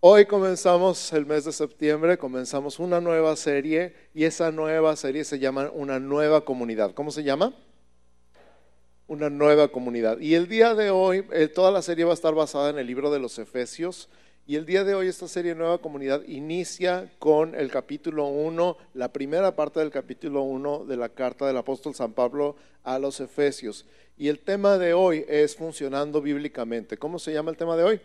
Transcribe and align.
Hoy 0.00 0.26
comenzamos 0.26 1.12
el 1.12 1.26
mes 1.26 1.44
de 1.44 1.50
septiembre, 1.50 2.18
comenzamos 2.18 2.78
una 2.78 3.00
nueva 3.00 3.34
serie 3.34 3.96
y 4.14 4.22
esa 4.22 4.52
nueva 4.52 4.94
serie 4.94 5.24
se 5.24 5.40
llama 5.40 5.72
Una 5.74 5.98
nueva 5.98 6.44
comunidad. 6.44 6.94
¿Cómo 6.94 7.10
se 7.10 7.24
llama? 7.24 7.52
Una 9.08 9.28
nueva 9.28 9.66
comunidad. 9.66 10.20
Y 10.20 10.36
el 10.36 10.46
día 10.46 10.76
de 10.76 10.90
hoy, 10.90 11.26
eh, 11.32 11.48
toda 11.48 11.72
la 11.72 11.82
serie 11.82 12.04
va 12.04 12.12
a 12.12 12.14
estar 12.14 12.32
basada 12.32 12.70
en 12.70 12.78
el 12.78 12.86
libro 12.86 13.10
de 13.10 13.18
los 13.18 13.40
Efesios. 13.40 14.08
Y 14.46 14.54
el 14.54 14.66
día 14.66 14.84
de 14.84 14.94
hoy 14.94 15.08
esta 15.08 15.26
serie 15.26 15.56
Nueva 15.56 15.78
Comunidad 15.78 16.22
inicia 16.28 17.10
con 17.18 17.56
el 17.56 17.68
capítulo 17.68 18.26
1, 18.26 18.76
la 18.94 19.12
primera 19.12 19.56
parte 19.56 19.80
del 19.80 19.90
capítulo 19.90 20.42
1 20.42 20.84
de 20.84 20.96
la 20.96 21.08
carta 21.08 21.44
del 21.44 21.56
apóstol 21.56 21.96
San 21.96 22.12
Pablo 22.12 22.54
a 22.84 23.00
los 23.00 23.18
Efesios. 23.18 23.84
Y 24.16 24.28
el 24.28 24.38
tema 24.38 24.78
de 24.78 24.94
hoy 24.94 25.24
es 25.26 25.56
funcionando 25.56 26.22
bíblicamente. 26.22 26.98
¿Cómo 26.98 27.18
se 27.18 27.32
llama 27.32 27.50
el 27.50 27.56
tema 27.56 27.76
de 27.76 27.82
hoy? 27.82 28.00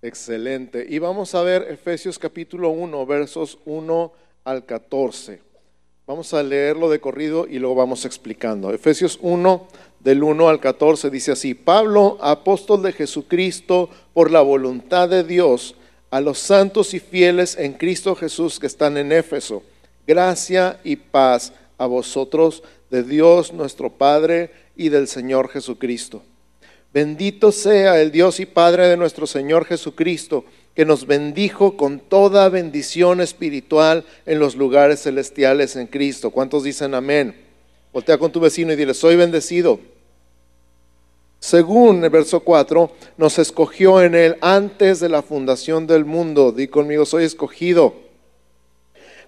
Excelente. 0.00 0.86
Y 0.88 1.00
vamos 1.00 1.34
a 1.34 1.42
ver 1.42 1.66
Efesios 1.70 2.18
capítulo 2.20 2.70
1, 2.70 3.04
versos 3.04 3.58
1 3.64 4.12
al 4.44 4.64
14. 4.64 5.40
Vamos 6.06 6.32
a 6.32 6.42
leerlo 6.42 6.88
de 6.88 7.00
corrido 7.00 7.48
y 7.48 7.58
luego 7.58 7.74
vamos 7.74 8.04
explicando. 8.04 8.72
Efesios 8.72 9.18
1, 9.20 9.66
del 9.98 10.22
1 10.22 10.48
al 10.48 10.60
14, 10.60 11.10
dice 11.10 11.32
así, 11.32 11.54
Pablo, 11.54 12.16
apóstol 12.20 12.82
de 12.82 12.92
Jesucristo, 12.92 13.90
por 14.14 14.30
la 14.30 14.40
voluntad 14.40 15.08
de 15.08 15.24
Dios, 15.24 15.74
a 16.10 16.20
los 16.20 16.38
santos 16.38 16.94
y 16.94 17.00
fieles 17.00 17.58
en 17.58 17.72
Cristo 17.72 18.14
Jesús 18.14 18.60
que 18.60 18.68
están 18.68 18.96
en 18.96 19.10
Éfeso, 19.10 19.64
gracia 20.06 20.80
y 20.84 20.94
paz 20.94 21.52
a 21.76 21.86
vosotros 21.86 22.62
de 22.88 23.02
Dios 23.02 23.52
nuestro 23.52 23.90
Padre 23.90 24.52
y 24.76 24.90
del 24.90 25.08
Señor 25.08 25.48
Jesucristo 25.50 26.22
Bendito 26.92 27.52
sea 27.52 28.00
el 28.00 28.10
Dios 28.10 28.40
y 28.40 28.46
Padre 28.46 28.88
de 28.88 28.96
nuestro 28.96 29.26
Señor 29.26 29.66
Jesucristo, 29.66 30.44
que 30.74 30.86
nos 30.86 31.06
bendijo 31.06 31.76
con 31.76 31.98
toda 32.00 32.48
bendición 32.48 33.20
espiritual 33.20 34.04
en 34.24 34.38
los 34.38 34.56
lugares 34.56 35.02
celestiales 35.02 35.76
en 35.76 35.86
Cristo. 35.86 36.30
¿Cuántos 36.30 36.62
dicen 36.64 36.94
amén? 36.94 37.34
Voltea 37.92 38.16
con 38.16 38.32
tu 38.32 38.40
vecino 38.40 38.72
y 38.72 38.76
dile, 38.76 38.94
soy 38.94 39.16
bendecido. 39.16 39.80
Según 41.40 42.02
el 42.02 42.10
verso 42.10 42.40
4, 42.40 42.90
nos 43.16 43.38
escogió 43.38 44.02
en 44.02 44.14
él 44.14 44.36
antes 44.40 45.00
de 45.00 45.08
la 45.08 45.22
fundación 45.22 45.86
del 45.86 46.04
mundo. 46.04 46.52
Di 46.52 46.68
conmigo, 46.68 47.04
soy 47.04 47.24
escogido 47.24 47.94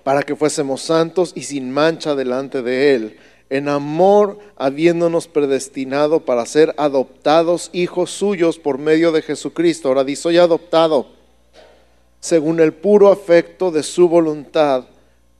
para 0.02 0.22
que 0.22 0.34
fuésemos 0.34 0.82
santos 0.82 1.32
y 1.34 1.42
sin 1.42 1.70
mancha 1.70 2.14
delante 2.14 2.62
de 2.62 2.94
él 2.94 3.18
en 3.50 3.68
amor 3.68 4.38
habiéndonos 4.56 5.26
predestinado 5.26 6.20
para 6.20 6.46
ser 6.46 6.72
adoptados 6.78 7.68
hijos 7.72 8.10
suyos 8.12 8.58
por 8.58 8.78
medio 8.78 9.12
de 9.12 9.22
Jesucristo. 9.22 9.88
Ahora 9.88 10.04
di, 10.04 10.16
soy 10.16 10.38
adoptado 10.38 11.06
según 12.20 12.60
el 12.60 12.72
puro 12.72 13.10
afecto 13.10 13.70
de 13.70 13.82
su 13.82 14.08
voluntad, 14.08 14.84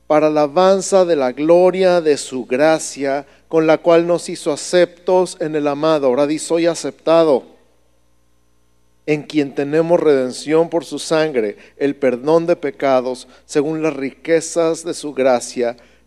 para 0.07 0.29
la 0.29 0.41
alabanza 0.41 1.05
de 1.05 1.15
la 1.15 1.31
gloria 1.31 2.01
de 2.01 2.17
su 2.17 2.45
gracia, 2.45 3.25
con 3.47 3.65
la 3.65 3.77
cual 3.77 4.05
nos 4.05 4.27
hizo 4.27 4.51
aceptos 4.51 5.37
en 5.39 5.55
el 5.55 5.67
amado. 5.67 6.07
Ahora 6.07 6.27
di, 6.27 6.37
soy 6.37 6.65
aceptado 6.65 7.43
en 9.05 9.23
quien 9.23 9.55
tenemos 9.55 9.99
redención 9.99 10.69
por 10.69 10.83
su 10.83 10.99
sangre, 10.99 11.57
el 11.77 11.95
perdón 11.95 12.45
de 12.45 12.57
pecados, 12.57 13.27
según 13.45 13.81
las 13.81 13.95
riquezas 13.95 14.83
de 14.83 14.93
su 14.93 15.13
gracia 15.13 15.77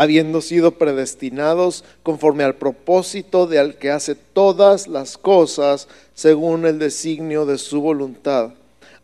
habiendo 0.00 0.40
sido 0.40 0.78
predestinados 0.78 1.84
conforme 2.02 2.42
al 2.42 2.54
propósito 2.54 3.46
de 3.46 3.58
al 3.58 3.74
que 3.74 3.90
hace 3.90 4.14
todas 4.14 4.88
las 4.88 5.18
cosas 5.18 5.88
según 6.14 6.64
el 6.64 6.78
designio 6.78 7.44
de 7.44 7.58
su 7.58 7.82
voluntad, 7.82 8.54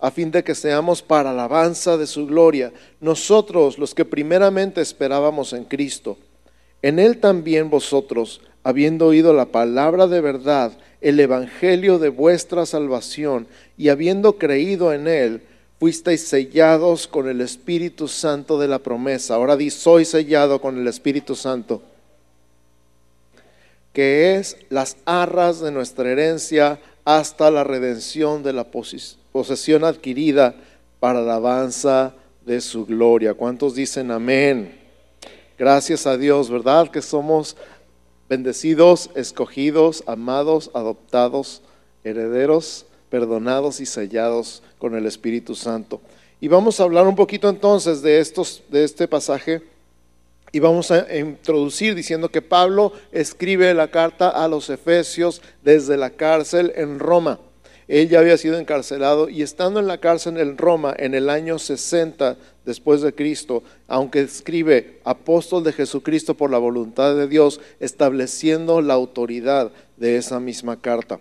a 0.01 0.11
fin 0.11 0.31
de 0.31 0.43
que 0.43 0.55
seamos 0.55 1.03
para 1.03 1.33
alabanza 1.33 1.99
de 1.99 2.07
su 2.07 2.27
gloria, 2.27 2.73
nosotros 2.99 3.77
los 3.77 3.95
que 3.95 4.07
primeramente 4.07 4.81
esperábamos 4.81 5.53
en 5.53 5.65
Cristo. 5.65 6.17
En 6.81 6.99
él 6.99 7.19
también 7.19 7.69
vosotros, 7.69 8.41
habiendo 8.65 9.09
oído 9.09 9.35
la 9.35 9.45
palabra 9.45 10.07
de 10.07 10.23
verdad, 10.23 10.73
el 11.03 11.21
evangelio 11.21 11.99
de 11.99 12.09
vuestra 12.09 12.65
salvación, 12.65 13.49
y 13.77 13.91
habiendo 13.91 14.39
creído 14.39 14.95
en 14.95 15.09
él, 15.09 15.43
fuisteis 15.79 16.27
sellados 16.27 17.07
con 17.07 17.29
el 17.29 17.41
Espíritu 17.41 18.09
Santo 18.09 18.59
de 18.59 18.69
la 18.69 18.79
promesa. 18.79 19.35
Ahora 19.35 19.57
di, 19.57 19.71
soy 19.71 20.05
sellado 20.05 20.61
con 20.61 20.79
el 20.79 20.89
Espíritu 20.89 21.35
Santo, 21.35 21.83
que 23.93 24.37
es 24.37 24.57
las 24.69 24.97
arras 25.05 25.61
de 25.61 25.71
nuestra 25.71 26.11
herencia 26.11 26.81
hasta 27.05 27.51
la 27.51 27.65
redención 27.65 28.43
de 28.43 28.53
la 28.53 28.65
posesión 28.65 29.85
adquirida 29.85 30.55
para 30.99 31.21
la 31.21 31.37
alabanza 31.37 32.15
de 32.45 32.61
su 32.61 32.87
gloria. 32.87 33.35
¿Cuántos 33.35 33.75
dicen 33.75 34.11
amén? 34.11 34.81
Gracias 35.59 36.07
a 36.07 36.17
Dios, 36.17 36.51
¿verdad? 36.51 36.91
Que 36.91 37.01
somos 37.03 37.57
bendecidos, 38.29 39.11
escogidos, 39.15 40.03
amados, 40.07 40.71
adoptados, 40.75 41.63
herederos, 42.05 42.87
perdonados 43.11 43.81
y 43.81 43.87
sellados 43.87 44.63
con 44.79 44.95
el 44.95 45.07
Espíritu 45.07 45.55
Santo. 45.55 46.01
Y 46.41 46.49
vamos 46.49 46.81
a 46.81 46.83
hablar 46.83 47.07
un 47.07 47.17
poquito 47.17 47.49
entonces 47.49 48.03
de, 48.03 48.21
estos, 48.21 48.63
de 48.69 48.85
este 48.85 49.09
pasaje 49.09 49.63
y 50.53 50.59
vamos 50.59 50.91
a 50.91 51.07
introducir 51.17 51.95
diciendo 51.95 52.31
que 52.31 52.43
Pablo 52.43 52.93
escribe 53.13 53.73
la 53.75 53.89
carta 53.89 54.29
a 54.29 54.49
los 54.49 54.71
Efesios 54.71 55.43
desde 55.63 55.97
la 55.97 56.11
cárcel 56.11 56.73
en 56.77 56.99
Roma. 56.99 57.41
Él 57.89 58.09
ya 58.09 58.19
había 58.19 58.37
sido 58.37 58.59
encarcelado 58.59 59.29
y 59.29 59.43
estando 59.43 59.81
en 59.81 59.87
la 59.87 59.99
cárcel 59.99 60.39
en 60.39 60.59
Roma 60.59 60.95
en 60.99 61.15
el 61.15 61.31
año 61.31 61.59
60 61.59 62.37
después 62.65 63.01
de 63.01 63.15
Cristo, 63.15 63.63
aunque 63.87 64.21
escribe 64.21 65.01
apóstol 65.05 65.63
de 65.63 65.73
Jesucristo 65.73 66.35
por 66.35 66.51
la 66.51 66.59
voluntad 66.59 67.15
de 67.15 67.29
Dios, 67.29 67.61
estableciendo 67.79 68.81
la 68.81 68.95
autoridad 68.95 69.71
de 69.97 70.17
esa 70.17 70.41
misma 70.41 70.81
carta. 70.81 71.21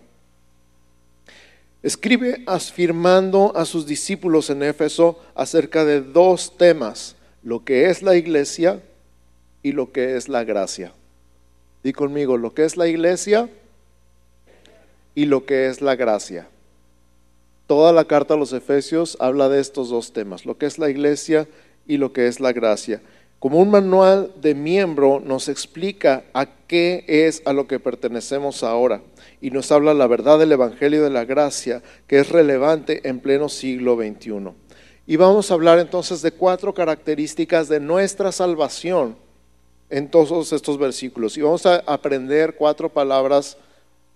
Escribe 1.85 2.41
afirmando 2.47 3.55
a 3.55 3.63
sus 3.63 3.85
discípulos 3.85 4.49
en 4.49 4.63
Éfeso 4.63 5.21
acerca 5.35 5.85
de 5.85 6.01
dos 6.01 6.57
temas, 6.57 7.15
lo 7.43 7.63
que 7.63 7.91
es 7.91 8.01
la 8.01 8.15
iglesia 8.15 8.81
y 9.61 9.71
lo 9.71 9.91
que 9.91 10.17
es 10.17 10.27
la 10.27 10.43
gracia. 10.43 10.93
Di 11.83 11.93
conmigo, 11.93 12.37
lo 12.37 12.55
que 12.55 12.65
es 12.65 12.75
la 12.75 12.87
iglesia 12.87 13.51
y 15.13 15.25
lo 15.25 15.45
que 15.45 15.67
es 15.67 15.79
la 15.79 15.95
gracia. 15.95 16.47
Toda 17.67 17.93
la 17.93 18.05
carta 18.05 18.33
a 18.33 18.37
los 18.37 18.51
Efesios 18.51 19.15
habla 19.19 19.47
de 19.47 19.61
estos 19.61 19.89
dos 19.89 20.11
temas, 20.11 20.47
lo 20.47 20.57
que 20.57 20.65
es 20.65 20.79
la 20.79 20.89
iglesia 20.89 21.47
y 21.85 21.97
lo 21.97 22.13
que 22.13 22.25
es 22.25 22.39
la 22.39 22.51
gracia. 22.51 23.03
Como 23.39 23.59
un 23.59 23.69
manual 23.69 24.31
de 24.41 24.55
miembro 24.55 25.19
nos 25.19 25.49
explica 25.49 26.23
a 26.33 26.45
qué 26.45 27.03
es 27.07 27.41
a 27.45 27.53
lo 27.53 27.67
que 27.67 27.79
pertenecemos 27.79 28.63
ahora 28.63 29.01
y 29.41 29.51
nos 29.51 29.71
habla 29.71 29.93
la 29.93 30.07
verdad 30.07 30.39
del 30.39 30.53
Evangelio 30.53 31.03
de 31.03 31.09
la 31.09 31.25
Gracia 31.25 31.83
que 32.07 32.19
es 32.19 32.29
relevante 32.29 33.07
en 33.07 33.19
pleno 33.19 33.49
siglo 33.49 33.97
XXI. 33.97 34.51
Y 35.07 35.17
vamos 35.17 35.51
a 35.51 35.53
hablar 35.53 35.77
entonces 35.77 36.21
de 36.23 36.31
cuatro 36.31 36.73
características 36.73 37.67
de 37.67 37.79
nuestra 37.79 38.31
salvación 38.31 39.15
en 39.89 40.09
todos 40.09 40.51
estos 40.51 40.79
versículos. 40.79 41.37
Y 41.37 41.41
vamos 41.41 41.65
a 41.67 41.83
aprender 41.85 42.55
cuatro 42.55 42.89
palabras 42.89 43.57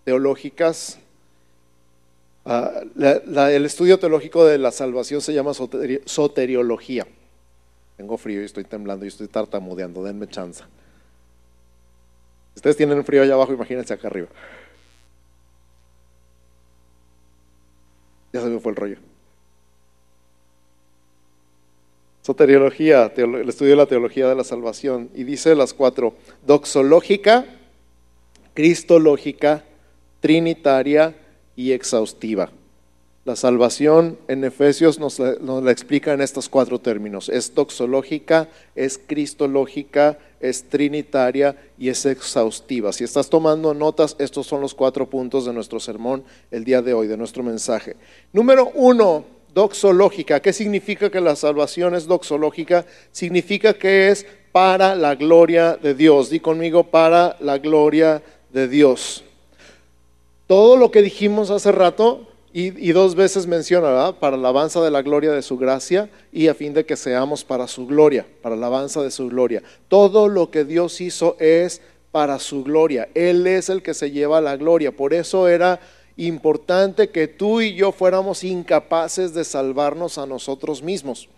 teológicas. 0.04 0.98
Ah, 2.46 2.82
el 2.98 3.66
estudio 3.66 4.00
teológico 4.00 4.46
de 4.46 4.58
la 4.58 4.72
salvación 4.72 5.22
se 5.22 5.34
llama 5.34 5.52
soteriología. 6.06 7.06
Tengo 8.00 8.18
frío 8.18 8.42
y 8.42 8.46
estoy 8.46 8.64
temblando 8.64 9.04
y 9.04 9.10
estoy 9.10 9.28
tartamudeando, 9.28 10.02
denme 10.02 10.26
chance. 10.26 10.64
ustedes 12.56 12.78
tienen 12.78 13.04
frío 13.04 13.24
allá 13.24 13.34
abajo, 13.34 13.52
imagínense 13.52 13.94
acá 13.94 14.08
arriba. 14.08 14.30
Ya 18.32 18.40
se 18.40 18.48
me 18.48 18.58
fue 18.62 18.72
el 18.72 18.78
rollo. 18.78 18.98
Soteriología, 22.22 23.12
el 23.18 23.50
estudio 23.50 23.72
de 23.72 23.76
la 23.76 23.86
teología 23.86 24.30
de 24.30 24.36
la 24.36 24.46
salvación. 24.46 25.10
Y 25.14 25.26
dice 25.26 25.54
las 25.54 25.74
cuatro, 25.74 26.14
doxológica, 26.48 27.48
cristológica, 28.54 29.66
trinitaria 30.22 31.18
y 31.58 31.74
exhaustiva. 31.74 32.50
La 33.30 33.36
salvación 33.36 34.18
en 34.28 34.44
Efesios 34.44 34.98
nos 34.98 35.20
la, 35.20 35.72
explica 35.72 36.14
en 36.14 36.22
estos 36.22 36.50
cuatro 36.50 36.80
términos. 36.80 37.30
Es 37.30 37.54
doxológica, 37.54 38.50
es 38.74 38.98
cristológica, 38.98 40.18
es 40.40 40.64
trinitaria 40.64 41.56
y 41.78 41.90
es 41.90 42.08
exhaustiva. 42.08 42.92
Si 42.92 43.04
estás 43.04 43.30
tomando 43.30 43.76
notas, 43.76 44.16
estos 44.18 44.48
son 44.48 44.62
los 44.62 44.74
cuatro 44.74 45.08
puntos 45.12 45.46
de 45.46 45.54
nuestro 45.54 45.80
sermón 45.80 46.24
el 46.50 46.64
día 46.64 46.82
de 46.82 46.96
hoy, 46.96 47.06
de 47.06 47.18
nuestro 47.18 47.44
mensaje. 47.44 47.98
Número 48.34 48.72
uno, 48.74 49.26
doxológica. 49.54 50.40
¿Qué 50.40 50.52
significa 50.52 51.12
que 51.12 51.22
la 51.22 51.36
salvación 51.36 51.94
es 51.94 52.08
doxológica? 52.08 52.88
Significa 53.12 53.76
que 53.76 54.10
es 54.10 54.26
para 54.52 54.96
la 54.96 55.14
gloria 55.14 55.78
de 55.78 55.94
Dios. 55.94 56.32
Di 56.32 56.40
conmigo, 56.40 56.86
para 56.86 57.38
la 57.42 57.60
gloria 57.60 58.24
de 58.52 58.68
Dios. 58.68 59.24
Todo 60.48 60.78
lo 60.78 60.90
que 60.90 61.04
dijimos 61.04 61.52
hace 61.52 61.72
rato 61.72 62.29
y, 62.52 62.92
dos 62.94 63.14
veces 63.14 63.46
menciona, 63.46 63.90
¿verdad? 63.90 64.16
Para 64.16 64.36
alabanza 64.36 64.82
de 64.82 64.90
la 64.90 65.04
gloria 65.04 65.32
de 65.32 65.44
su 65.44 65.58
gracia 65.58 66.10
y 66.32 66.48
a 66.48 66.56
fin 66.56 66.74
de 66.74 66.86
que 66.86 66.96
seamos 66.96 67.44
para 67.44 67.68
su 67.68 67.86
gloria, 67.86 68.26
para 68.42 68.56
la 68.56 68.68
alabanza 68.68 69.04
de 69.04 69.12
su 69.12 69.30
gloria. 69.30 69.62
Todo 69.88 70.28
lo 70.28 70.50
que 70.50 70.66
Dios 70.66 71.00
hizo 71.00 71.36
es 71.40 71.82
para 72.12 72.40
su 72.40 72.64
gloria. 72.64 73.08
Él 73.14 73.46
es 73.46 73.70
el 73.70 73.84
que 73.84 73.94
se 73.94 74.10
lleva 74.10 74.42
la 74.42 74.58
gloria. 74.58 74.92
Por 74.92 75.14
eso 75.14 75.48
era 75.48 75.80
importante 76.18 77.10
que 77.10 77.28
tú 77.28 77.62
y 77.62 77.76
yo 77.76 77.92
fuéramos 77.92 78.44
incapaces 78.44 79.34
de 79.34 79.44
salvarnos 79.44 80.18
a 80.18 80.26
nosotros 80.26 80.82
mismos. 80.82 81.30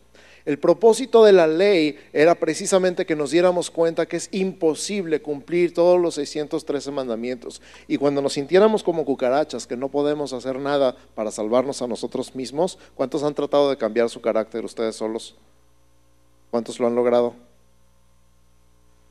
El 0.46 0.58
propósito 0.58 1.24
de 1.24 1.34
la 1.34 1.46
ley 1.46 2.00
era 2.14 2.36
precisamente 2.36 3.06
que 3.06 3.16
nos 3.16 3.32
diéramos 3.32 3.70
cuenta 3.70 4.08
que 4.08 4.18
es 4.18 4.30
imposible 4.32 5.22
cumplir 5.22 5.74
todos 5.74 6.00
los 6.00 6.16
613 6.16 6.92
mandamientos. 6.92 7.62
Y 7.88 7.98
cuando 7.98 8.22
nos 8.22 8.34
sintiéramos 8.34 8.82
como 8.82 9.06
cucarachas, 9.06 9.68
que 9.68 9.78
no 9.78 9.90
podemos 9.90 10.34
hacer 10.34 10.58
nada 10.58 10.96
para 11.14 11.32
salvarnos 11.32 11.82
a 11.82 11.88
nosotros 11.88 12.34
mismos, 12.34 12.80
¿cuántos 12.96 13.24
han 13.24 13.36
tratado 13.36 13.70
de 13.70 13.78
cambiar 13.78 14.10
su 14.10 14.20
carácter 14.22 14.66
ustedes 14.66 14.96
solos? 14.96 15.36
¿Cuántos 16.50 16.80
lo 16.80 16.88
han 16.88 16.96
logrado? 16.96 17.36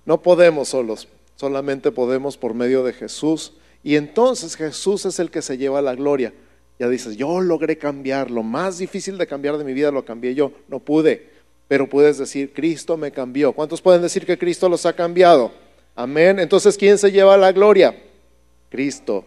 No 0.05 0.23
podemos 0.23 0.69
solos, 0.69 1.07
solamente 1.37 1.93
podemos 1.93 2.37
por 2.37 2.55
medio 2.55 2.83
de 2.83 2.93
Jesús. 2.93 3.53
Y 3.83 3.97
entonces 3.97 4.57
Jesús 4.57 5.07
es 5.07 5.21
el 5.21 5.31
que 5.31 5.43
se 5.43 5.57
lleva 5.57 5.81
la 5.81 5.95
gloria. 5.95 6.35
Ya 6.81 6.89
dices, 6.89 7.15
yo 7.19 7.43
logré 7.43 7.77
cambiar, 7.77 8.31
lo 8.31 8.43
más 8.43 8.79
difícil 8.79 9.19
de 9.19 9.27
cambiar 9.27 9.59
de 9.59 9.65
mi 9.65 9.75
vida 9.75 9.91
lo 9.91 10.03
cambié 10.03 10.35
yo, 10.35 10.51
no 10.67 10.79
pude, 10.79 11.29
pero 11.69 11.87
puedes 11.87 12.17
decir, 12.17 12.55
Cristo 12.55 12.97
me 12.97 13.13
cambió. 13.13 13.53
¿Cuántos 13.53 13.83
pueden 13.83 14.01
decir 14.01 14.25
que 14.25 14.39
Cristo 14.39 14.67
los 14.67 14.87
ha 14.87 14.95
cambiado? 14.95 15.53
Amén. 15.95 16.39
Entonces, 16.39 16.79
¿quién 16.79 16.97
se 16.97 17.13
lleva 17.13 17.37
la 17.37 17.53
gloria? 17.53 17.95
Cristo. 18.71 19.27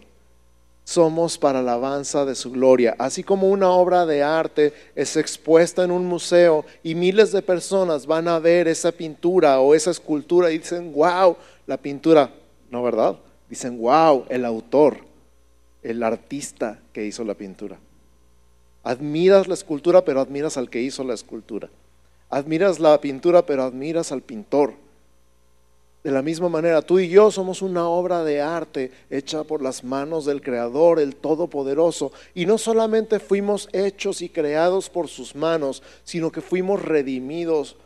Somos 0.82 1.38
para 1.38 1.62
la 1.62 1.74
alabanza 1.74 2.24
de 2.24 2.34
su 2.34 2.50
gloria. 2.50 2.96
Así 2.98 3.22
como 3.22 3.48
una 3.48 3.70
obra 3.70 4.04
de 4.04 4.24
arte 4.24 4.72
es 4.96 5.16
expuesta 5.16 5.84
en 5.84 5.92
un 5.92 6.04
museo 6.06 6.64
y 6.82 6.96
miles 6.96 7.30
de 7.30 7.40
personas 7.40 8.04
van 8.04 8.26
a 8.26 8.40
ver 8.40 8.66
esa 8.66 8.90
pintura 8.90 9.60
o 9.60 9.76
esa 9.76 9.92
escultura 9.92 10.50
y 10.50 10.58
dicen, 10.58 10.92
wow, 10.92 11.36
la 11.68 11.76
pintura. 11.76 12.32
No, 12.68 12.82
¿verdad? 12.82 13.14
Dicen, 13.48 13.78
wow, 13.78 14.24
el 14.28 14.44
autor 14.44 15.13
el 15.84 16.02
artista 16.02 16.80
que 16.92 17.04
hizo 17.04 17.22
la 17.22 17.34
pintura. 17.34 17.78
Admiras 18.82 19.46
la 19.46 19.54
escultura, 19.54 20.04
pero 20.04 20.20
admiras 20.20 20.56
al 20.56 20.68
que 20.68 20.82
hizo 20.82 21.04
la 21.04 21.14
escultura. 21.14 21.68
Admiras 22.30 22.80
la 22.80 23.00
pintura, 23.00 23.46
pero 23.46 23.62
admiras 23.62 24.10
al 24.10 24.22
pintor. 24.22 24.74
De 26.02 26.10
la 26.10 26.20
misma 26.20 26.48
manera, 26.48 26.82
tú 26.82 26.98
y 26.98 27.08
yo 27.08 27.30
somos 27.30 27.62
una 27.62 27.88
obra 27.88 28.24
de 28.24 28.40
arte 28.40 28.92
hecha 29.08 29.44
por 29.44 29.62
las 29.62 29.84
manos 29.84 30.26
del 30.26 30.42
Creador, 30.42 31.00
el 31.00 31.16
Todopoderoso. 31.16 32.12
Y 32.34 32.44
no 32.44 32.58
solamente 32.58 33.20
fuimos 33.20 33.68
hechos 33.72 34.20
y 34.20 34.28
creados 34.28 34.90
por 34.90 35.08
sus 35.08 35.34
manos, 35.34 35.82
sino 36.02 36.30
que 36.30 36.42
fuimos 36.42 36.82
redimidos 36.82 37.76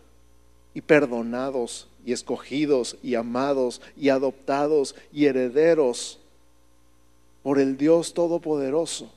y 0.75 0.81
perdonados 0.81 1.89
y 2.05 2.13
escogidos 2.13 2.97
y 3.03 3.15
amados 3.15 3.81
y 3.97 4.09
adoptados 4.09 4.97
y 5.13 5.27
herederos 5.27 6.19
por 7.49 7.59
el 7.59 7.79
Dios 7.79 8.13
Todopoderoso, 8.13 9.11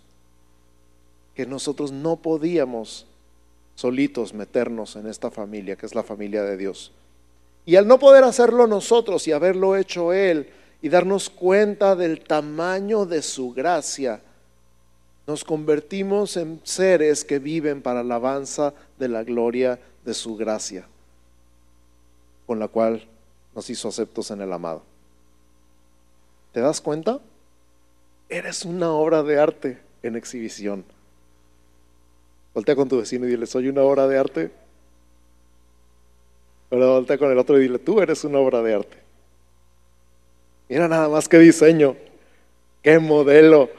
que 1.36 1.46
nosotros 1.46 1.92
no 1.92 2.16
podíamos 2.16 3.06
solitos 3.76 4.34
meternos 4.34 4.96
en 4.96 5.08
esta 5.08 5.30
familia, 5.30 5.76
que 5.76 5.86
es 5.86 5.94
la 5.94 6.02
familia 6.02 6.42
de 6.44 6.56
Dios. 6.56 6.94
Y 7.66 7.76
al 7.76 7.90
no 7.90 8.00
poder 8.00 8.24
hacerlo 8.24 8.68
nosotros 8.68 9.28
y 9.28 9.34
haberlo 9.34 9.76
hecho 9.76 10.14
Él 10.14 10.50
y 10.82 10.88
darnos 10.88 11.30
cuenta 11.30 11.94
del 11.98 12.22
tamaño 12.22 13.06
de 13.06 13.22
su 13.22 13.52
gracia, 13.52 14.22
nos 15.28 15.44
convertimos 15.44 16.38
en 16.38 16.62
seres 16.64 17.26
que 17.26 17.38
viven 17.38 17.82
para 17.82 17.96
la 17.96 18.16
alabanza 18.16 18.74
de 18.98 19.10
la 19.10 19.26
gloria 19.26 19.78
de 20.06 20.14
su 20.14 20.38
gracia, 20.38 20.88
con 22.48 22.60
la 22.60 22.70
cual 22.70 23.06
nos 23.54 23.70
hizo 23.70 23.90
aceptos 23.90 24.32
en 24.32 24.40
el 24.40 24.54
amado. 24.54 24.84
¿Te 26.54 26.62
das 26.62 26.80
cuenta? 26.80 27.20
Eres 28.32 28.64
una 28.64 28.90
obra 28.92 29.24
de 29.24 29.38
arte 29.38 29.78
en 30.02 30.16
exhibición. 30.16 30.86
Voltea 32.54 32.78
con 32.78 32.88
tu 32.88 32.98
vecino 32.98 33.26
y 33.28 33.30
dile, 33.30 33.46
soy 33.46 33.68
una 33.68 33.82
obra 33.82 34.08
de 34.08 34.18
arte. 34.18 34.52
Ahora 36.72 36.86
voltea 36.86 37.18
con 37.18 37.30
el 37.30 37.38
otro 37.38 37.60
y 37.60 37.64
dile, 37.64 37.78
tú 37.78 38.02
eres 38.02 38.24
una 38.24 38.40
obra 38.40 38.62
de 38.62 38.74
arte. 38.74 38.98
Mira 40.70 40.88
nada 40.88 41.10
más 41.10 41.28
qué 41.28 41.40
diseño, 41.40 41.98
qué 42.82 43.00
modelo. 43.00 43.70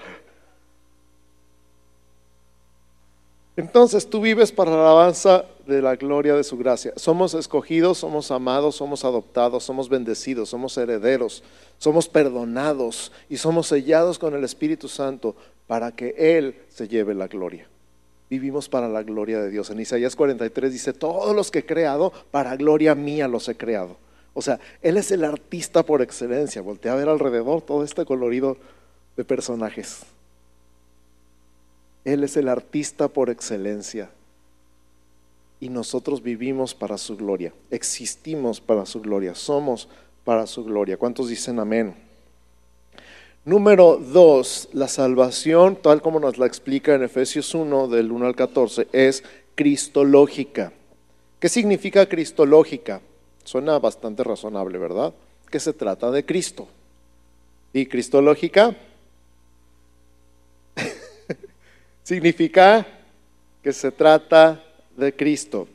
Entonces 3.62 4.10
tú 4.10 4.20
vives 4.20 4.50
para 4.50 4.72
la 4.72 4.78
alabanza 4.78 5.44
de 5.68 5.80
la 5.80 5.94
gloria 5.94 6.34
de 6.34 6.42
su 6.42 6.58
gracia. 6.58 6.92
Somos 6.96 7.32
escogidos, 7.34 7.98
somos 7.98 8.32
amados, 8.32 8.74
somos 8.74 9.04
adoptados, 9.04 9.62
somos 9.62 9.88
bendecidos, 9.88 10.48
somos 10.48 10.76
herederos, 10.76 11.44
somos 11.78 12.08
perdonados 12.08 13.12
y 13.28 13.36
somos 13.36 13.68
sellados 13.68 14.18
con 14.18 14.34
el 14.34 14.42
Espíritu 14.42 14.88
Santo 14.88 15.36
para 15.68 15.92
que 15.92 16.12
Él 16.18 16.56
se 16.70 16.88
lleve 16.88 17.14
la 17.14 17.28
gloria. 17.28 17.68
Vivimos 18.28 18.68
para 18.68 18.88
la 18.88 19.04
gloria 19.04 19.40
de 19.40 19.50
Dios. 19.50 19.70
En 19.70 19.78
Isaías 19.78 20.16
43 20.16 20.72
dice, 20.72 20.92
todos 20.92 21.32
los 21.36 21.52
que 21.52 21.60
he 21.60 21.64
creado, 21.64 22.12
para 22.32 22.56
gloria 22.56 22.96
mía 22.96 23.28
los 23.28 23.48
he 23.48 23.56
creado. 23.56 23.96
O 24.34 24.42
sea, 24.42 24.58
Él 24.80 24.96
es 24.96 25.12
el 25.12 25.22
artista 25.24 25.84
por 25.84 26.02
excelencia. 26.02 26.62
Voltea 26.62 26.94
a 26.94 26.96
ver 26.96 27.08
alrededor 27.08 27.62
todo 27.62 27.84
este 27.84 28.04
colorido 28.04 28.56
de 29.16 29.24
personajes. 29.24 30.00
Él 32.04 32.25
es 32.25 32.37
el 32.37 32.49
artista 32.49 33.08
por 33.08 33.31
excelencia 33.31 34.10
y 35.60 35.69
nosotros 35.69 36.22
vivimos 36.22 36.74
para 36.74 36.98
su 36.98 37.17
gloria, 37.17 37.53
existimos 37.70 38.60
para 38.60 38.84
su 38.84 39.00
gloria, 39.00 39.34
somos 39.34 39.88
para 40.24 40.46
su 40.46 40.65
gloria. 40.65 40.96
¿Cuántos 40.96 41.29
dicen 41.29 41.60
amén? 41.60 41.94
Número 43.44 43.96
dos, 43.96 44.69
la 44.72 44.86
salvación, 44.86 45.76
tal 45.76 46.00
como 46.00 46.20
nos 46.20 46.38
la 46.38 46.46
explica 46.46 46.94
en 46.94 47.03
Efesios 47.03 47.55
1, 47.55 47.88
del 47.88 48.12
1 48.12 48.26
al 48.26 48.36
14, 48.36 48.88
es 48.93 49.24
cristológica. 49.55 50.72
¿Qué 51.41 51.48
significa 51.48 52.08
cristológica? 52.08 53.00
Suena 53.43 53.81
bastante 53.81 54.22
razonable, 54.22 54.79
¿verdad? 54.79 55.12
Que 55.50 55.58
se 55.58 55.72
trata 55.72 56.12
de 56.12 56.24
Cristo. 56.24 56.69
¿Y 57.72 57.86
cristológica? 57.86 58.76
Significa 62.02 62.86
que 63.62 63.72
se 63.72 63.90
trata 63.90 64.62
de 64.96 65.14
Cristo. 65.14 65.68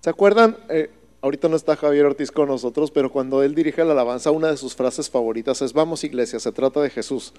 ¿Se 0.00 0.10
acuerdan? 0.10 0.56
Eh, 0.68 0.90
ahorita 1.20 1.48
no 1.48 1.56
está 1.56 1.76
Javier 1.76 2.06
Ortiz 2.06 2.30
con 2.30 2.48
nosotros, 2.48 2.90
pero 2.90 3.10
cuando 3.10 3.42
él 3.42 3.54
dirige 3.54 3.84
la 3.84 3.92
alabanza, 3.92 4.30
una 4.30 4.48
de 4.48 4.56
sus 4.56 4.74
frases 4.74 5.10
favoritas 5.10 5.62
es, 5.62 5.72
vamos 5.72 6.04
iglesia, 6.04 6.38
se 6.38 6.52
trata 6.52 6.80
de 6.80 6.90
Jesús. 6.90 7.32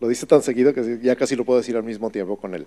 Lo 0.00 0.08
dice 0.08 0.26
tan 0.26 0.42
seguido 0.42 0.72
que 0.74 1.00
ya 1.02 1.16
casi 1.16 1.36
lo 1.36 1.44
puedo 1.44 1.58
decir 1.58 1.76
al 1.76 1.84
mismo 1.84 2.10
tiempo 2.10 2.36
con 2.36 2.54
él. 2.54 2.66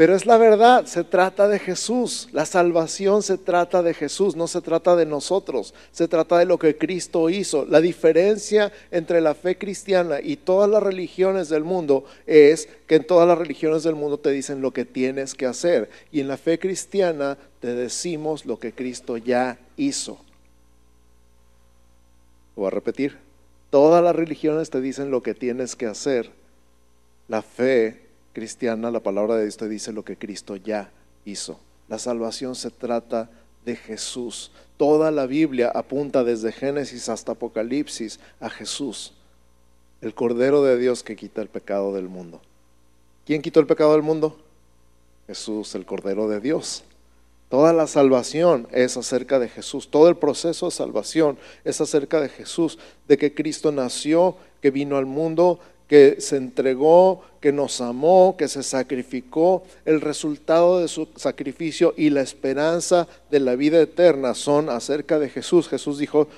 Pero 0.00 0.16
es 0.16 0.24
la 0.24 0.38
verdad, 0.38 0.86
se 0.86 1.04
trata 1.04 1.46
de 1.46 1.58
Jesús. 1.58 2.30
La 2.32 2.46
salvación 2.46 3.22
se 3.22 3.36
trata 3.36 3.82
de 3.82 3.92
Jesús, 3.92 4.34
no 4.34 4.46
se 4.46 4.62
trata 4.62 4.96
de 4.96 5.04
nosotros, 5.04 5.74
se 5.92 6.08
trata 6.08 6.38
de 6.38 6.46
lo 6.46 6.58
que 6.58 6.78
Cristo 6.78 7.28
hizo. 7.28 7.66
La 7.66 7.82
diferencia 7.82 8.72
entre 8.90 9.20
la 9.20 9.34
fe 9.34 9.58
cristiana 9.58 10.18
y 10.22 10.36
todas 10.36 10.70
las 10.70 10.82
religiones 10.82 11.50
del 11.50 11.64
mundo 11.64 12.06
es 12.26 12.66
que 12.86 12.94
en 12.94 13.06
todas 13.06 13.28
las 13.28 13.36
religiones 13.36 13.82
del 13.82 13.94
mundo 13.94 14.18
te 14.18 14.30
dicen 14.30 14.62
lo 14.62 14.70
que 14.70 14.86
tienes 14.86 15.34
que 15.34 15.44
hacer 15.44 15.90
y 16.10 16.20
en 16.20 16.28
la 16.28 16.38
fe 16.38 16.58
cristiana 16.58 17.36
te 17.60 17.74
decimos 17.74 18.46
lo 18.46 18.58
que 18.58 18.72
Cristo 18.72 19.18
ya 19.18 19.58
hizo. 19.76 20.18
Voy 22.56 22.68
a 22.68 22.70
repetir, 22.70 23.18
todas 23.68 24.02
las 24.02 24.16
religiones 24.16 24.70
te 24.70 24.80
dicen 24.80 25.10
lo 25.10 25.22
que 25.22 25.34
tienes 25.34 25.76
que 25.76 25.84
hacer. 25.84 26.30
La 27.28 27.42
fe 27.42 28.08
cristiana, 28.32 28.90
la 28.90 29.00
palabra 29.00 29.36
de 29.36 29.42
Dios 29.42 29.56
te 29.56 29.68
dice 29.68 29.92
lo 29.92 30.04
que 30.04 30.16
Cristo 30.16 30.56
ya 30.56 30.90
hizo. 31.24 31.58
La 31.88 31.98
salvación 31.98 32.54
se 32.54 32.70
trata 32.70 33.30
de 33.64 33.76
Jesús. 33.76 34.52
Toda 34.76 35.10
la 35.10 35.26
Biblia 35.26 35.70
apunta 35.74 36.24
desde 36.24 36.52
Génesis 36.52 37.08
hasta 37.08 37.32
Apocalipsis 37.32 38.20
a 38.40 38.48
Jesús, 38.48 39.12
el 40.00 40.14
Cordero 40.14 40.62
de 40.62 40.78
Dios 40.78 41.02
que 41.02 41.16
quita 41.16 41.42
el 41.42 41.48
pecado 41.48 41.92
del 41.92 42.08
mundo. 42.08 42.40
¿Quién 43.26 43.42
quitó 43.42 43.60
el 43.60 43.66
pecado 43.66 43.92
del 43.92 44.02
mundo? 44.02 44.38
Jesús, 45.26 45.74
el 45.74 45.84
Cordero 45.84 46.28
de 46.28 46.40
Dios. 46.40 46.84
Toda 47.50 47.72
la 47.72 47.88
salvación 47.88 48.68
es 48.70 48.96
acerca 48.96 49.40
de 49.40 49.48
Jesús. 49.48 49.90
Todo 49.90 50.08
el 50.08 50.16
proceso 50.16 50.66
de 50.66 50.72
salvación 50.72 51.36
es 51.64 51.80
acerca 51.80 52.20
de 52.20 52.28
Jesús, 52.28 52.78
de 53.08 53.18
que 53.18 53.34
Cristo 53.34 53.72
nació, 53.72 54.36
que 54.62 54.70
vino 54.70 54.96
al 54.96 55.06
mundo, 55.06 55.58
que 55.90 56.20
se 56.20 56.36
entregó, 56.36 57.20
que 57.40 57.50
nos 57.50 57.80
amó, 57.80 58.36
que 58.38 58.46
se 58.46 58.62
sacrificó. 58.62 59.64
El 59.84 60.00
resultado 60.00 60.78
de 60.78 60.86
su 60.86 61.08
sacrificio 61.16 61.94
y 61.96 62.10
la 62.10 62.20
esperanza 62.20 63.08
de 63.28 63.40
la 63.40 63.56
vida 63.56 63.80
eterna 63.80 64.34
son 64.34 64.70
acerca 64.70 65.18
de 65.18 65.28
Jesús. 65.28 65.68
Jesús 65.68 65.98
dijo, 65.98 66.28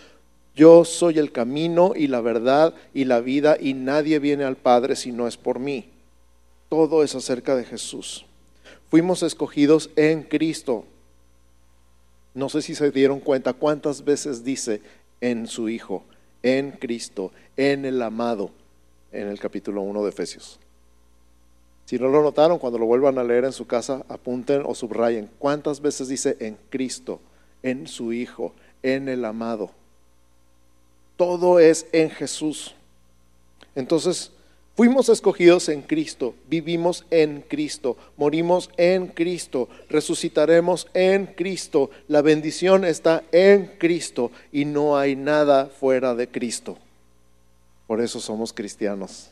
yo 0.57 0.87
soy 0.87 1.19
el 1.19 1.33
camino 1.33 1.93
y 1.95 2.07
la 2.07 2.23
verdad 2.23 2.73
y 2.95 3.05
la 3.05 3.21
vida 3.21 3.59
y 3.61 3.75
nadie 3.75 4.21
viene 4.21 4.45
al 4.45 4.57
Padre 4.57 4.97
si 4.97 5.13
no 5.13 5.29
es 5.29 5.37
por 5.37 5.59
mí. 5.59 5.91
Todo 6.71 7.03
es 7.03 7.15
acerca 7.15 7.55
de 7.55 7.65
Jesús. 7.65 8.25
Fuimos 8.89 9.23
escogidos 9.23 9.91
en 9.97 10.23
Cristo. 10.23 10.87
No 12.33 12.49
sé 12.49 12.63
si 12.63 12.75
se 12.75 12.91
dieron 12.91 13.21
cuenta 13.21 13.53
cuántas 13.53 14.03
veces 14.03 14.45
dice 14.45 14.81
en 15.21 15.47
su 15.47 15.69
Hijo, 15.69 16.05
en 16.43 16.71
Cristo, 16.71 17.33
en 17.59 17.85
el 17.85 18.01
amado, 18.01 18.51
en 19.13 19.29
el 19.29 19.39
capítulo 19.39 19.83
1 19.83 20.03
de 20.03 20.09
Efesios. 20.09 20.59
Si 21.85 21.99
no 21.99 22.09
lo 22.09 22.23
notaron, 22.23 22.59
cuando 22.59 22.79
lo 22.79 22.87
vuelvan 22.87 23.19
a 23.19 23.25
leer 23.25 23.45
en 23.45 23.53
su 23.53 23.67
casa, 23.67 24.05
apunten 24.09 24.63
o 24.65 24.75
subrayen 24.75 25.29
cuántas 25.39 25.81
veces 25.81 26.09
dice 26.09 26.37
en 26.41 26.57
Cristo, 26.71 27.21
en 27.63 27.87
su 27.87 28.13
Hijo, 28.13 28.53
en 28.83 29.09
el 29.09 29.25
amado. 29.25 29.71
Todo 31.17 31.59
es 31.59 31.87
en 31.93 32.11
Jesús. 32.11 32.75
Entonces, 33.75 34.33
Fuimos 34.75 35.11
escogidos 35.11 35.69
en 35.69 35.83
Cristo, 35.83 36.35
vivimos 36.49 37.05
en 37.11 37.45
Cristo, 37.47 37.99
morimos 38.17 38.71
en 38.79 39.09
Cristo, 39.09 39.69
resucitaremos 39.91 40.89
en 40.95 41.27
Cristo. 41.27 41.91
La 42.09 42.23
bendición 42.23 42.87
está 42.87 43.23
en 43.33 43.67
Cristo 43.79 44.31
y 44.51 44.65
no 44.65 44.97
hay 44.97 45.15
nada 45.15 45.67
fuera 45.67 46.15
de 46.15 46.27
Cristo. 46.29 46.79
Por 47.93 48.01
eso 48.01 48.21
somos 48.21 48.55
cristianos, 48.55 49.29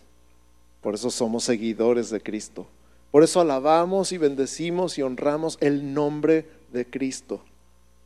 por 0.83 0.95
eso 0.95 1.11
somos 1.11 1.45
seguidores 1.45 2.11
de 2.11 2.21
Cristo. 2.21 2.67
Por 3.11 3.23
eso 3.23 3.41
alabamos 3.41 4.13
y 4.13 4.19
bendecimos 4.19 4.99
y 4.99 5.03
honramos 5.03 5.57
el 5.63 5.95
nombre 5.95 6.47
de 6.71 6.85
Cristo. 6.85 7.43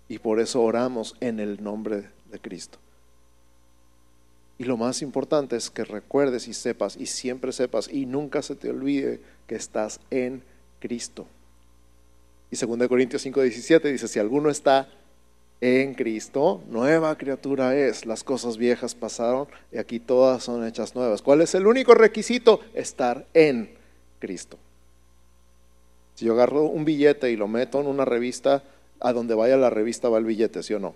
Y 0.08 0.20
por 0.20 0.38
eso 0.38 0.62
oramos 0.62 1.16
en 1.18 1.40
el 1.40 1.60
nombre 1.60 2.08
de 2.30 2.38
Cristo. 2.38 2.78
Y 4.56 4.62
lo 4.62 4.76
más 4.76 5.02
importante 5.02 5.56
es 5.56 5.70
que 5.70 5.84
recuerdes 5.84 6.46
y 6.46 6.54
sepas 6.54 6.96
y 6.96 7.06
siempre 7.06 7.50
sepas 7.50 7.88
y 7.92 8.06
nunca 8.06 8.40
se 8.40 8.54
te 8.54 8.70
olvide 8.70 9.20
que 9.48 9.56
estás 9.56 9.98
en 10.12 10.44
Cristo. 10.78 11.26
Y 12.52 12.56
2 12.56 12.86
Corintios 12.86 13.26
5:17 13.26 13.90
dice, 13.90 14.06
si 14.06 14.20
alguno 14.20 14.50
está 14.50 14.88
en 15.60 15.94
Cristo, 15.94 16.62
nueva 16.68 17.16
criatura 17.16 17.76
es. 17.76 18.06
Las 18.06 18.22
cosas 18.24 18.56
viejas 18.56 18.94
pasaron 18.94 19.48
y 19.72 19.78
aquí 19.78 20.00
todas 20.00 20.42
son 20.42 20.66
hechas 20.66 20.94
nuevas. 20.94 21.22
¿Cuál 21.22 21.40
es 21.40 21.54
el 21.54 21.66
único 21.66 21.94
requisito? 21.94 22.60
Estar 22.74 23.26
en 23.34 23.74
Cristo. 24.18 24.58
Si 26.14 26.26
yo 26.26 26.34
agarro 26.34 26.64
un 26.64 26.84
billete 26.84 27.30
y 27.30 27.36
lo 27.36 27.48
meto 27.48 27.80
en 27.80 27.86
una 27.86 28.04
revista, 28.04 28.62
a 29.00 29.12
donde 29.12 29.34
vaya 29.34 29.56
la 29.56 29.70
revista 29.70 30.08
va 30.08 30.18
el 30.18 30.24
billete, 30.24 30.62
¿sí 30.62 30.74
o 30.74 30.78
no? 30.78 30.94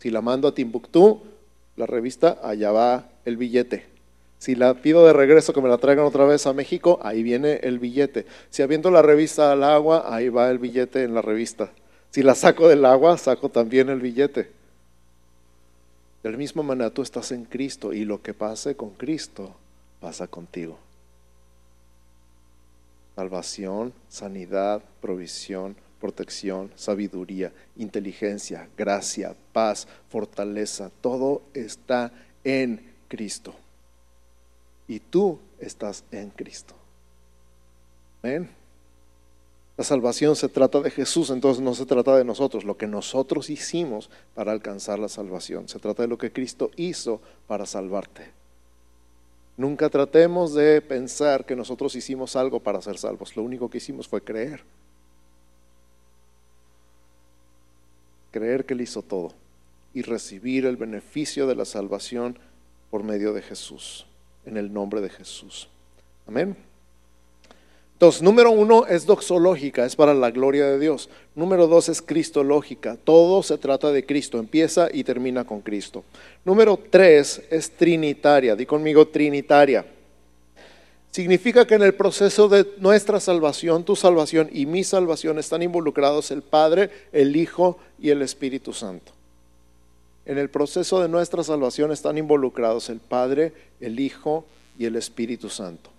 Si 0.00 0.10
la 0.10 0.20
mando 0.20 0.48
a 0.48 0.54
Timbuktu, 0.54 1.22
la 1.76 1.86
revista, 1.86 2.38
allá 2.42 2.72
va 2.72 3.08
el 3.24 3.36
billete. 3.36 3.86
Si 4.38 4.54
la 4.54 4.74
pido 4.74 5.04
de 5.06 5.12
regreso 5.12 5.52
que 5.52 5.60
me 5.60 5.68
la 5.68 5.78
traigan 5.78 6.04
otra 6.04 6.24
vez 6.24 6.46
a 6.46 6.52
México, 6.52 7.00
ahí 7.02 7.22
viene 7.22 7.60
el 7.62 7.78
billete. 7.78 8.26
Si 8.50 8.62
aviento 8.62 8.90
la 8.90 9.02
revista 9.02 9.52
al 9.52 9.64
agua, 9.64 10.04
ahí 10.14 10.28
va 10.28 10.50
el 10.50 10.58
billete 10.58 11.02
en 11.02 11.14
la 11.14 11.22
revista. 11.22 11.70
Si 12.10 12.22
la 12.22 12.34
saco 12.34 12.68
del 12.68 12.84
agua, 12.84 13.18
saco 13.18 13.48
también 13.48 13.88
el 13.88 14.00
billete. 14.00 14.50
De 16.22 16.30
la 16.30 16.36
misma 16.36 16.62
manera 16.62 16.90
tú 16.90 17.02
estás 17.02 17.32
en 17.32 17.44
Cristo 17.44 17.92
y 17.92 18.04
lo 18.04 18.22
que 18.22 18.34
pase 18.34 18.76
con 18.76 18.90
Cristo 18.90 19.54
pasa 20.00 20.26
contigo. 20.26 20.78
Salvación, 23.14 23.92
sanidad, 24.08 24.82
provisión, 25.00 25.76
protección, 26.00 26.70
sabiduría, 26.76 27.52
inteligencia, 27.76 28.68
gracia, 28.76 29.34
paz, 29.52 29.86
fortaleza, 30.08 30.90
todo 31.00 31.42
está 31.54 32.12
en 32.44 32.92
Cristo. 33.08 33.54
Y 34.86 35.00
tú 35.00 35.38
estás 35.58 36.04
en 36.10 36.30
Cristo. 36.30 36.74
Amén. 38.22 38.57
La 39.78 39.84
salvación 39.84 40.36
se 40.36 40.48
trata 40.48 40.80
de 40.80 40.90
Jesús, 40.90 41.30
entonces 41.30 41.62
no 41.62 41.72
se 41.72 41.86
trata 41.86 42.16
de 42.16 42.24
nosotros, 42.24 42.64
lo 42.64 42.76
que 42.76 42.86
nosotros 42.86 43.48
hicimos 43.48 44.10
para 44.34 44.52
alcanzar 44.52 44.98
la 44.98 45.08
salvación. 45.08 45.68
Se 45.68 45.78
trata 45.78 46.02
de 46.02 46.08
lo 46.08 46.18
que 46.18 46.32
Cristo 46.32 46.70
hizo 46.76 47.22
para 47.46 47.64
salvarte. 47.64 48.32
Nunca 49.56 49.88
tratemos 49.88 50.52
de 50.52 50.82
pensar 50.82 51.46
que 51.46 51.56
nosotros 51.56 51.94
hicimos 51.94 52.36
algo 52.36 52.60
para 52.60 52.82
ser 52.82 52.98
salvos. 52.98 53.36
Lo 53.36 53.42
único 53.42 53.70
que 53.70 53.78
hicimos 53.78 54.06
fue 54.06 54.20
creer. 54.20 54.62
creer 58.30 58.64
que 58.64 58.74
Él 58.74 58.82
hizo 58.82 59.02
todo 59.02 59.32
y 59.94 60.02
recibir 60.02 60.66
el 60.66 60.76
beneficio 60.76 61.46
de 61.46 61.54
la 61.54 61.64
salvación 61.64 62.38
por 62.90 63.02
medio 63.02 63.32
de 63.32 63.42
Jesús, 63.42 64.06
en 64.44 64.56
el 64.56 64.72
nombre 64.72 65.00
de 65.00 65.08
Jesús. 65.08 65.68
Amén. 66.26 66.67
Entonces, 67.98 68.22
número 68.22 68.52
uno 68.52 68.86
es 68.86 69.06
doxológica, 69.06 69.84
es 69.84 69.96
para 69.96 70.14
la 70.14 70.30
gloria 70.30 70.66
de 70.66 70.78
Dios. 70.78 71.08
Número 71.34 71.66
dos 71.66 71.88
es 71.88 72.00
cristológica, 72.00 72.96
todo 73.02 73.42
se 73.42 73.58
trata 73.58 73.90
de 73.90 74.06
Cristo, 74.06 74.38
empieza 74.38 74.88
y 74.92 75.02
termina 75.02 75.44
con 75.44 75.62
Cristo. 75.62 76.04
Número 76.44 76.78
tres 76.78 77.42
es 77.50 77.68
trinitaria, 77.72 78.54
di 78.54 78.66
conmigo 78.66 79.08
trinitaria. 79.08 79.84
Significa 81.10 81.66
que 81.66 81.74
en 81.74 81.82
el 81.82 81.92
proceso 81.92 82.48
de 82.48 82.68
nuestra 82.78 83.18
salvación, 83.18 83.82
tu 83.82 83.96
salvación 83.96 84.48
y 84.52 84.66
mi 84.66 84.84
salvación 84.84 85.40
están 85.40 85.64
involucrados 85.64 86.30
el 86.30 86.42
Padre, 86.42 86.90
el 87.10 87.34
Hijo 87.34 87.78
y 87.98 88.10
el 88.10 88.22
Espíritu 88.22 88.72
Santo. 88.72 89.10
En 90.24 90.38
el 90.38 90.50
proceso 90.50 91.02
de 91.02 91.08
nuestra 91.08 91.42
salvación 91.42 91.90
están 91.90 92.16
involucrados 92.16 92.90
el 92.90 93.00
Padre, 93.00 93.52
el 93.80 93.98
Hijo 93.98 94.44
y 94.78 94.84
el 94.84 94.94
Espíritu 94.94 95.48
Santo. 95.48 95.90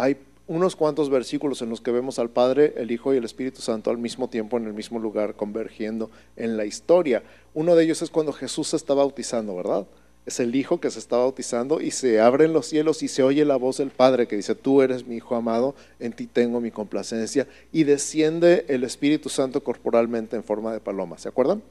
Hay 0.00 0.16
unos 0.46 0.76
cuantos 0.76 1.10
versículos 1.10 1.62
en 1.62 1.70
los 1.70 1.80
que 1.80 1.90
vemos 1.90 2.18
al 2.18 2.30
Padre, 2.30 2.74
el 2.76 2.90
Hijo 2.90 3.14
y 3.14 3.18
el 3.18 3.24
Espíritu 3.24 3.60
Santo 3.60 3.90
al 3.90 3.98
mismo 3.98 4.28
tiempo 4.28 4.56
en 4.56 4.66
el 4.66 4.72
mismo 4.72 4.98
lugar 4.98 5.34
convergiendo 5.34 6.10
en 6.36 6.56
la 6.56 6.64
historia. 6.64 7.22
Uno 7.54 7.76
de 7.76 7.84
ellos 7.84 8.02
es 8.02 8.10
cuando 8.10 8.32
Jesús 8.32 8.68
se 8.68 8.76
está 8.76 8.94
bautizando, 8.94 9.54
¿verdad? 9.54 9.86
es 10.26 10.40
el 10.40 10.54
Hijo 10.54 10.80
que 10.80 10.90
se 10.90 10.98
está 10.98 11.16
bautizando 11.16 11.80
y 11.80 11.90
se 11.90 12.20
abren 12.20 12.52
los 12.52 12.66
cielos 12.66 13.02
y 13.02 13.08
se 13.08 13.22
oye 13.22 13.44
la 13.44 13.56
voz 13.56 13.78
del 13.78 13.90
Padre 13.90 14.26
que 14.26 14.36
dice, 14.36 14.54
tú 14.54 14.82
eres 14.82 15.06
mi 15.06 15.16
Hijo 15.16 15.34
amado, 15.34 15.74
en 15.98 16.12
ti 16.12 16.26
tengo 16.26 16.60
mi 16.60 16.70
complacencia, 16.70 17.46
y 17.72 17.84
desciende 17.84 18.64
el 18.68 18.84
Espíritu 18.84 19.28
Santo 19.28 19.62
corporalmente 19.62 20.36
en 20.36 20.44
forma 20.44 20.72
de 20.72 20.80
paloma. 20.80 21.18
¿Se 21.18 21.28
acuerdan? 21.28 21.62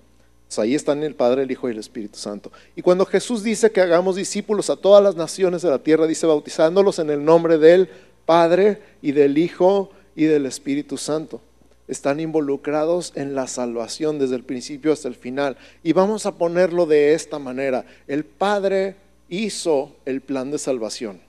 Ahí 0.58 0.74
están 0.74 1.04
el 1.04 1.14
Padre, 1.14 1.44
el 1.44 1.52
Hijo 1.52 1.70
y 1.70 1.74
el 1.74 1.78
Espíritu 1.78 2.18
Santo. 2.18 2.52
Y 2.76 2.82
cuando 2.82 3.06
Jesús 3.06 3.44
dice 3.44 3.72
que 3.72 3.82
hagamos 3.82 4.16
discípulos 4.16 4.72
a 4.72 4.76
todas 4.76 5.04
las 5.04 5.16
naciones 5.16 5.62
de 5.62 5.70
la 5.70 5.80
tierra, 5.80 6.08
dice 6.08 6.26
bautizándolos 6.26 6.98
en 6.98 7.12
el 7.12 7.24
nombre 7.24 7.60
del 7.60 7.88
Padre 8.30 8.80
y 9.02 9.12
del 9.14 9.40
Hijo 9.40 9.90
y 10.16 10.26
del 10.26 10.46
Espíritu 10.46 10.98
Santo 10.98 11.42
están 11.88 12.20
involucrados 12.20 13.12
en 13.16 13.34
la 13.34 13.48
salvación 13.48 14.20
desde 14.20 14.36
el 14.36 14.44
principio 14.44 14.94
hasta 14.94 15.08
el 15.08 15.16
final. 15.16 15.58
Y 15.82 15.94
vamos 15.94 16.28
a 16.28 16.38
ponerlo 16.38 16.86
de 16.86 17.16
esta 17.16 17.40
manera. 17.40 17.86
El 18.08 18.26
Padre 18.26 18.98
hizo 19.30 19.96
el 20.06 20.22
plan 20.22 20.52
de 20.52 20.60
salvación. 20.60 21.20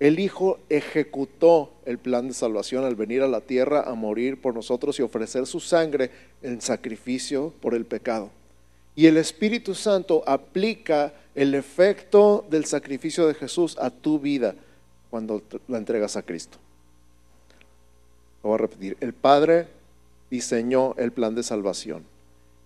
El 0.00 0.18
Hijo 0.18 0.58
ejecutó 0.68 1.70
el 1.86 1.98
plan 1.98 2.26
de 2.26 2.34
salvación 2.34 2.84
al 2.84 2.96
venir 2.96 3.22
a 3.22 3.28
la 3.28 3.40
tierra 3.40 3.82
a 3.82 3.94
morir 3.94 4.40
por 4.40 4.56
nosotros 4.56 4.98
y 4.98 5.02
ofrecer 5.02 5.46
su 5.46 5.60
sangre 5.60 6.10
en 6.42 6.60
sacrificio 6.60 7.52
por 7.60 7.74
el 7.74 7.84
pecado. 7.84 8.30
Y 8.96 9.06
el 9.06 9.16
Espíritu 9.16 9.76
Santo 9.76 10.24
aplica 10.26 11.14
el 11.36 11.54
efecto 11.54 12.44
del 12.50 12.64
sacrificio 12.64 13.28
de 13.28 13.34
Jesús 13.34 13.78
a 13.78 13.90
tu 13.90 14.18
vida 14.18 14.56
cuando 15.12 15.42
la 15.68 15.76
entregas 15.76 16.16
a 16.16 16.22
Cristo. 16.22 16.56
Lo 18.42 18.48
voy 18.48 18.54
a 18.54 18.62
repetir. 18.62 18.96
El 19.00 19.12
Padre 19.12 19.66
diseñó 20.30 20.94
el 20.96 21.12
plan 21.12 21.34
de 21.34 21.42
salvación. 21.42 22.02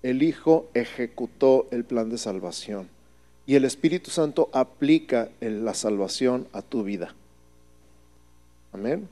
El 0.04 0.22
Hijo 0.22 0.68
ejecutó 0.72 1.66
el 1.72 1.82
plan 1.82 2.08
de 2.08 2.18
salvación. 2.18 2.88
Y 3.46 3.56
el 3.56 3.64
Espíritu 3.64 4.12
Santo 4.12 4.48
aplica 4.52 5.28
la 5.40 5.74
salvación 5.74 6.46
a 6.52 6.62
tu 6.62 6.84
vida. 6.84 7.16
Amén. 8.72 9.08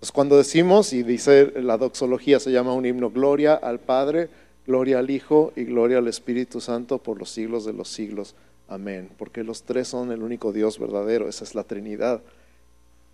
Pues 0.00 0.10
cuando 0.10 0.38
decimos, 0.38 0.94
y 0.94 1.02
dice 1.02 1.52
la 1.60 1.76
doxología, 1.76 2.40
se 2.40 2.50
llama 2.50 2.72
un 2.72 2.86
himno, 2.86 3.10
gloria 3.10 3.52
al 3.52 3.78
Padre, 3.78 4.30
gloria 4.66 5.00
al 5.00 5.10
Hijo 5.10 5.52
y 5.54 5.64
gloria 5.64 5.98
al 5.98 6.08
Espíritu 6.08 6.62
Santo 6.62 6.96
por 6.96 7.18
los 7.18 7.28
siglos 7.28 7.66
de 7.66 7.74
los 7.74 7.88
siglos. 7.88 8.34
Amén. 8.74 9.08
Porque 9.16 9.44
los 9.44 9.62
tres 9.62 9.86
son 9.86 10.10
el 10.10 10.22
único 10.22 10.52
Dios 10.52 10.80
verdadero, 10.80 11.28
esa 11.28 11.44
es 11.44 11.54
la 11.54 11.62
Trinidad. 11.62 12.20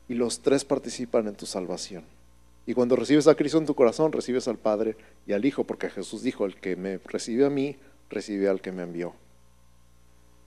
Y 0.09 0.15
los 0.15 0.41
tres 0.41 0.65
participan 0.65 1.29
en 1.29 1.35
tu 1.35 1.45
salvación. 1.45 2.03
Y 2.67 2.73
cuando 2.73 2.97
recibes 2.97 3.27
a 3.27 3.35
Cristo 3.35 3.59
en 3.59 3.67
tu 3.67 3.75
corazón, 3.75 4.13
recibes 4.13 4.49
al 4.49 4.57
Padre 4.57 4.97
y 5.27 5.35
al 5.35 5.45
Hijo, 5.45 5.65
porque 5.65 5.91
Jesús 5.91 6.23
dijo, 6.23 6.47
el 6.47 6.57
que 6.57 6.77
me 6.77 6.99
recibe 6.99 7.45
a 7.45 7.51
mí, 7.51 7.77
recibe 8.09 8.49
al 8.49 8.61
que 8.61 8.73
me 8.73 8.83
envió. 8.83 9.13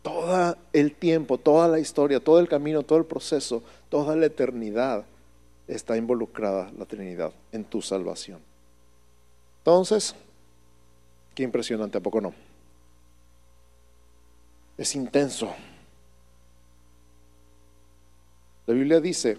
Todo 0.01 0.58
el 0.74 0.96
tiempo, 0.96 1.38
toda 1.38 1.67
la 1.67 1.79
historia, 1.79 2.20
todo 2.20 2.39
el 2.39 2.50
camino, 2.50 2.82
todo 2.82 2.98
el 2.98 3.05
proceso, 3.05 3.63
toda 3.89 4.15
la 4.15 4.25
eternidad 4.25 5.05
está 5.67 5.96
involucrada 5.96 6.72
la 6.77 6.86
Trinidad 6.86 7.32
en 7.51 7.63
tu 7.63 7.82
salvación. 7.82 8.39
Entonces, 9.60 10.15
qué 11.36 11.43
impresionante, 11.43 12.00
¿a 12.00 12.01
poco 12.01 12.20
no? 12.20 12.34
Es 14.77 14.96
intenso. 14.96 15.53
La 18.65 18.74
Biblia 18.74 19.00
dice 19.00 19.38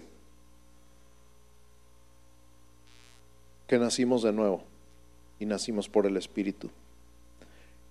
que 3.67 3.79
nacimos 3.79 4.23
de 4.23 4.31
nuevo 4.31 4.63
y 5.39 5.45
nacimos 5.45 5.89
por 5.89 6.05
el 6.05 6.17
Espíritu. 6.17 6.69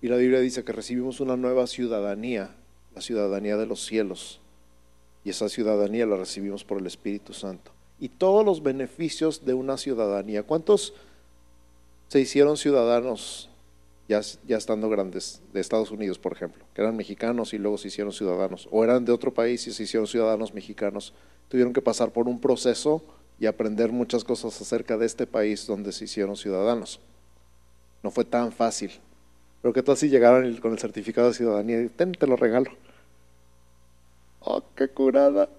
Y 0.01 0.07
la 0.07 0.17
Biblia 0.17 0.39
dice 0.39 0.63
que 0.63 0.71
recibimos 0.71 1.19
una 1.19 1.35
nueva 1.35 1.67
ciudadanía, 1.67 2.55
la 2.93 3.01
ciudadanía 3.01 3.57
de 3.57 3.65
los 3.65 3.85
cielos. 3.85 4.39
Y 5.23 5.31
esa 5.31 5.49
ciudadanía 5.49 6.05
la 6.05 6.17
recibimos 6.17 6.63
por 6.63 6.79
el 6.79 6.87
Espíritu 6.87 7.33
Santo. 7.33 7.71
Y 7.99 8.09
todos 8.09 8.45
los 8.45 8.61
beneficios 8.61 9.45
de 9.45 9.53
una 9.53 9.77
ciudadanía. 9.77 10.43
¿Cuántos 10.43 10.93
se 12.07 12.19
hicieron 12.19 12.57
ciudadanos 12.57 13.49
ya, 14.07 14.21
ya 14.45 14.57
estando 14.57 14.89
grandes 14.89 15.41
de 15.53 15.61
Estados 15.61 15.91
Unidos, 15.91 16.19
por 16.19 16.33
ejemplo? 16.33 16.65
Que 16.73 16.81
eran 16.81 16.95
mexicanos 16.95 17.53
y 17.53 17.57
luego 17.57 17.77
se 17.77 17.87
hicieron 17.87 18.13
ciudadanos. 18.13 18.67
O 18.71 18.83
eran 18.83 19.05
de 19.05 19.11
otro 19.11 19.33
país 19.33 19.65
y 19.67 19.73
se 19.73 19.83
hicieron 19.83 20.07
ciudadanos 20.07 20.53
mexicanos. 20.53 21.13
Tuvieron 21.49 21.73
que 21.73 21.81
pasar 21.81 22.11
por 22.11 22.27
un 22.27 22.39
proceso 22.39 23.01
y 23.39 23.47
aprender 23.47 23.91
muchas 23.91 24.23
cosas 24.23 24.59
acerca 24.61 24.97
de 24.97 25.05
este 25.05 25.27
país 25.27 25.65
donde 25.67 25.91
se 25.91 26.05
hicieron 26.05 26.35
ciudadanos. 26.35 26.99
No 28.03 28.11
fue 28.11 28.25
tan 28.25 28.51
fácil. 28.51 28.91
Pero 29.61 29.73
que 29.73 29.81
tal 29.81 29.97
si 29.97 30.09
llegaron 30.09 30.55
con 30.57 30.71
el 30.71 30.79
certificado 30.79 31.29
de 31.29 31.33
ciudadanía 31.33 31.81
y 31.81 31.89
ten, 31.89 32.11
te 32.11 32.27
lo 32.27 32.35
regalo. 32.35 32.71
¡Oh, 34.41 34.61
qué 34.75 34.87
curada! 34.87 35.49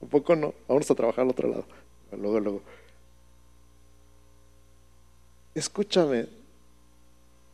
Un 0.00 0.08
poco 0.08 0.36
no. 0.36 0.54
Vamos 0.68 0.90
a 0.90 0.94
trabajar 0.94 1.24
al 1.24 1.30
otro 1.30 1.48
lado. 1.48 1.64
Luego, 2.12 2.38
luego. 2.38 2.62
Escúchame. 5.54 6.41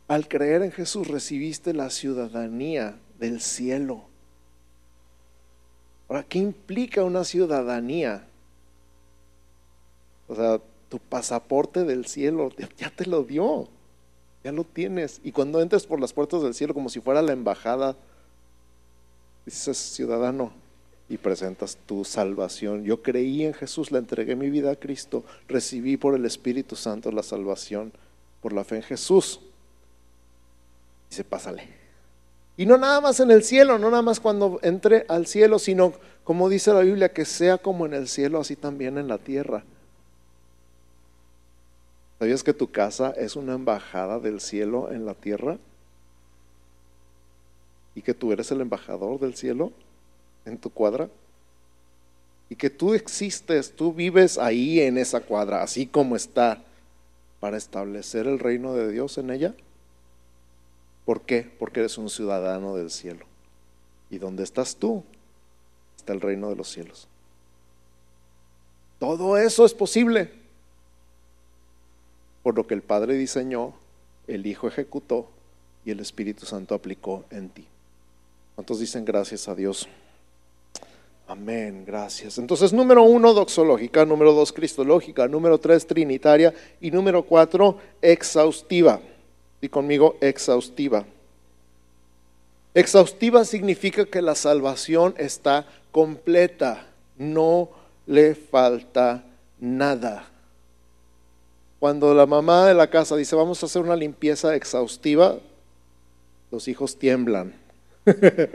Al 0.09 0.27
creer 0.27 0.63
en 0.63 0.71
Jesús 0.71 1.07
recibiste 1.07 1.71
la 1.71 1.91
ciudadanía 1.91 2.97
del 3.19 3.41
cielo. 3.41 4.05
Ahora, 6.09 6.23
¿qué 6.23 6.39
implica 6.39 7.03
una 7.03 7.23
ciudadanía? 7.23 8.25
O 10.27 10.35
sea, 10.35 10.59
tu 10.89 10.97
pasaporte 10.97 11.83
del 11.83 12.07
cielo 12.07 12.49
ya 12.75 12.89
te 12.89 13.05
lo 13.05 13.23
dio, 13.23 13.69
ya 14.43 14.51
lo 14.51 14.63
tienes. 14.63 15.21
Y 15.23 15.31
cuando 15.31 15.61
entres 15.61 15.85
por 15.85 16.01
las 16.01 16.11
puertas 16.11 16.41
del 16.41 16.55
cielo 16.55 16.73
como 16.73 16.89
si 16.89 17.01
fuera 17.01 17.21
la 17.21 17.33
embajada, 17.33 17.95
dices 19.45 19.77
ciudadano 19.77 20.51
y 21.07 21.17
presentas 21.17 21.77
tu 21.85 22.03
salvación. 22.03 22.83
Yo 22.83 23.03
creí 23.03 23.43
en 23.45 23.53
Jesús, 23.53 23.91
le 23.91 23.99
entregué 23.99 24.35
mi 24.35 24.49
vida 24.49 24.71
a 24.71 24.75
Cristo, 24.75 25.23
recibí 25.47 25.97
por 25.97 26.15
el 26.15 26.25
Espíritu 26.25 26.75
Santo 26.75 27.11
la 27.11 27.21
salvación 27.21 27.93
por 28.41 28.53
la 28.53 28.63
fe 28.63 28.77
en 28.77 28.83
Jesús. 28.83 29.41
Dice, 31.09 31.23
pásale. 31.23 31.67
Y 32.57 32.65
no 32.65 32.77
nada 32.77 32.99
más 33.01 33.19
en 33.19 33.31
el 33.31 33.43
cielo, 33.43 33.77
no 33.77 33.89
nada 33.89 34.01
más 34.01 34.19
cuando 34.19 34.59
entre 34.63 35.05
al 35.07 35.27
cielo, 35.27 35.59
sino 35.59 35.93
como 36.23 36.49
dice 36.49 36.73
la 36.73 36.81
Biblia, 36.81 37.13
que 37.13 37.25
sea 37.25 37.57
como 37.57 37.85
en 37.85 37.93
el 37.93 38.07
cielo, 38.07 38.39
así 38.39 38.55
también 38.55 38.97
en 38.97 39.07
la 39.07 39.17
tierra. 39.17 39.63
¿Sabías 42.19 42.43
que 42.43 42.53
tu 42.53 42.69
casa 42.69 43.11
es 43.11 43.37
una 43.37 43.53
embajada 43.53 44.19
del 44.19 44.41
cielo 44.41 44.91
en 44.91 45.05
la 45.05 45.13
tierra? 45.13 45.57
¿Y 47.95 48.01
que 48.01 48.13
tú 48.13 48.33
eres 48.33 48.51
el 48.51 48.59
embajador 48.59 49.19
del 49.19 49.35
cielo 49.35 49.71
en 50.45 50.57
tu 50.57 50.69
cuadra? 50.69 51.09
Y 52.49 52.55
que 52.55 52.69
tú 52.69 52.93
existes, 52.93 53.73
tú 53.73 53.93
vives 53.93 54.37
ahí 54.37 54.81
en 54.81 54.97
esa 54.97 55.21
cuadra, 55.21 55.63
así 55.63 55.87
como 55.87 56.17
está, 56.17 56.61
para 57.39 57.55
establecer 57.55 58.27
el 58.27 58.37
reino 58.37 58.73
de 58.73 58.91
Dios 58.91 59.17
en 59.17 59.29
ella. 59.29 59.55
¿Por 61.09 61.21
qué? 61.21 61.41
Porque 61.57 61.79
eres 61.79 61.97
un 61.97 62.07
ciudadano 62.07 62.75
del 62.75 62.91
cielo. 62.91 63.25
¿Y 64.11 64.19
dónde 64.19 64.43
estás 64.43 64.75
tú? 64.75 65.03
Está 65.97 66.13
el 66.13 66.21
reino 66.21 66.49
de 66.49 66.55
los 66.55 66.69
cielos. 66.69 67.07
Todo 68.99 69.35
eso 69.35 69.65
es 69.65 69.73
posible 69.73 70.29
por 72.43 72.55
lo 72.55 72.67
que 72.67 72.75
el 72.75 72.83
Padre 72.83 73.15
diseñó, 73.15 73.73
el 74.27 74.45
Hijo 74.45 74.67
ejecutó 74.67 75.27
y 75.83 75.89
el 75.89 75.99
Espíritu 75.99 76.45
Santo 76.45 76.75
aplicó 76.75 77.25
en 77.31 77.49
ti. 77.49 77.65
¿Cuántos 78.53 78.79
dicen 78.79 79.03
gracias 79.03 79.47
a 79.47 79.55
Dios? 79.55 79.89
Amén, 81.27 81.85
gracias. 81.87 82.37
Entonces, 82.37 82.71
número 82.71 83.01
uno, 83.01 83.33
doxológica, 83.33 84.05
número 84.05 84.31
dos, 84.33 84.53
cristológica, 84.53 85.27
número 85.27 85.57
tres, 85.57 85.87
trinitaria 85.87 86.53
y 86.79 86.91
número 86.91 87.23
cuatro, 87.23 87.79
exhaustiva. 87.99 89.01
Y 89.61 89.69
conmigo, 89.69 90.17
exhaustiva. 90.21 91.05
Exhaustiva 92.73 93.43
significa 93.45 94.05
que 94.05 94.21
la 94.21 94.35
salvación 94.35 95.15
está 95.17 95.65
completa, 95.91 96.87
no 97.17 97.69
le 98.05 98.35
falta 98.35 99.23
nada. 99.59 100.27
Cuando 101.79 102.13
la 102.13 102.25
mamá 102.25 102.67
de 102.67 102.73
la 102.73 102.89
casa 102.89 103.15
dice, 103.15 103.35
vamos 103.35 103.63
a 103.63 103.65
hacer 103.65 103.81
una 103.81 103.95
limpieza 103.95 104.55
exhaustiva, 104.55 105.39
los 106.51 106.67
hijos 106.67 106.97
tiemblan. 106.97 107.53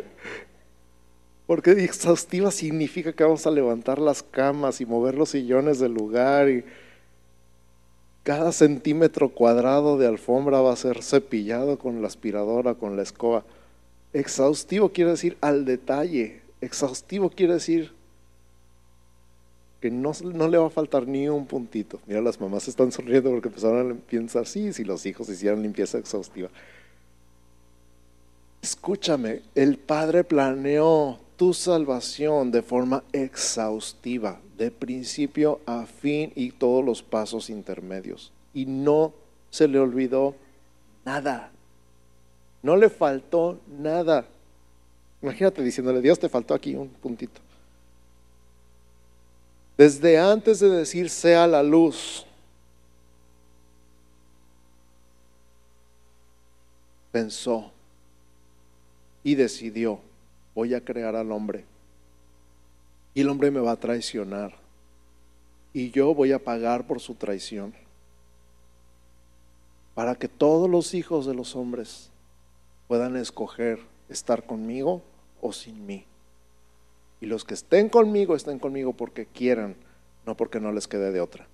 Porque 1.46 1.72
exhaustiva 1.72 2.50
significa 2.50 3.12
que 3.12 3.24
vamos 3.24 3.46
a 3.46 3.50
levantar 3.50 3.98
las 3.98 4.22
camas 4.22 4.80
y 4.80 4.86
mover 4.86 5.14
los 5.14 5.30
sillones 5.30 5.78
del 5.78 5.92
lugar 5.92 6.48
y 6.48 6.64
cada 8.24 8.52
centímetro 8.52 9.28
cuadrado 9.28 9.98
de 9.98 10.06
alfombra 10.06 10.60
va 10.60 10.72
a 10.72 10.76
ser 10.76 11.02
cepillado 11.02 11.78
con 11.78 12.00
la 12.00 12.08
aspiradora, 12.08 12.74
con 12.74 12.96
la 12.96 13.02
escoba. 13.02 13.44
Exhaustivo 14.14 14.88
quiere 14.88 15.10
decir 15.10 15.36
al 15.42 15.66
detalle. 15.66 16.40
Exhaustivo 16.62 17.28
quiere 17.28 17.52
decir 17.52 17.92
que 19.84 19.90
no, 19.90 20.14
le 20.48 20.56
va 20.56 20.68
a 20.68 20.70
faltar 20.70 21.06
ni 21.06 21.28
un 21.28 21.44
puntito. 21.44 22.00
Mira, 22.06 22.22
las 22.22 22.40
mamás 22.40 22.66
están 22.66 22.90
sonriendo 22.90 23.30
porque 23.30 23.48
empezaron 23.48 23.92
a 23.92 23.94
pensar, 24.10 24.46
sí, 24.46 24.72
si 24.72 24.82
los 24.82 25.04
hijos 25.04 25.28
hicieran 25.28 25.60
limpieza 25.60 25.98
exhaustiva. 25.98 26.48
Escúchame, 28.62 29.42
el 29.54 29.76
Padre 29.76 30.24
planeó 30.24 31.20
tu 31.36 31.52
salvación 31.52 32.50
de 32.50 32.62
forma 32.62 33.04
exhaustiva, 33.12 34.40
de 34.56 34.70
principio 34.70 35.60
a 35.66 35.86
fin 35.86 36.32
y 36.34 36.52
todos 36.52 36.84
los 36.84 37.02
pasos 37.02 37.50
intermedios. 37.50 38.32
Y 38.52 38.66
no 38.66 39.12
se 39.50 39.68
le 39.68 39.78
olvidó 39.78 40.34
nada. 41.04 41.50
No 42.62 42.76
le 42.76 42.88
faltó 42.88 43.60
nada. 43.78 44.26
Imagínate 45.22 45.62
diciéndole, 45.62 46.00
Dios 46.00 46.18
te 46.18 46.28
faltó 46.28 46.54
aquí 46.54 46.74
un 46.74 46.88
puntito. 46.88 47.40
Desde 49.76 50.18
antes 50.18 50.60
de 50.60 50.68
decir 50.68 51.10
sea 51.10 51.46
la 51.46 51.62
luz, 51.62 52.24
pensó 57.10 57.72
y 59.24 59.34
decidió, 59.34 59.98
voy 60.54 60.74
a 60.74 60.84
crear 60.84 61.16
al 61.16 61.32
hombre. 61.32 61.64
Y 63.14 63.20
el 63.20 63.28
hombre 63.28 63.50
me 63.50 63.60
va 63.60 63.72
a 63.72 63.80
traicionar. 63.80 64.54
Y 65.72 65.90
yo 65.90 66.14
voy 66.14 66.32
a 66.32 66.42
pagar 66.42 66.86
por 66.86 67.00
su 67.00 67.14
traición. 67.14 67.74
Para 69.94 70.16
que 70.16 70.28
todos 70.28 70.68
los 70.68 70.94
hijos 70.94 71.24
de 71.24 71.34
los 71.34 71.54
hombres 71.54 72.10
puedan 72.88 73.16
escoger 73.16 73.78
estar 74.08 74.44
conmigo 74.44 75.02
o 75.40 75.52
sin 75.52 75.86
mí. 75.86 76.04
Y 77.20 77.26
los 77.26 77.44
que 77.44 77.54
estén 77.54 77.88
conmigo, 77.88 78.34
estén 78.34 78.58
conmigo 78.58 78.92
porque 78.92 79.26
quieran, 79.26 79.76
no 80.26 80.36
porque 80.36 80.60
no 80.60 80.72
les 80.72 80.88
quede 80.88 81.12
de 81.12 81.20
otra. 81.20 81.46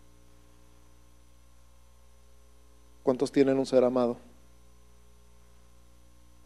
¿Cuántos 3.03 3.31
tienen 3.31 3.59
un 3.59 3.67
ser 3.67 3.85
amado? 3.85 4.17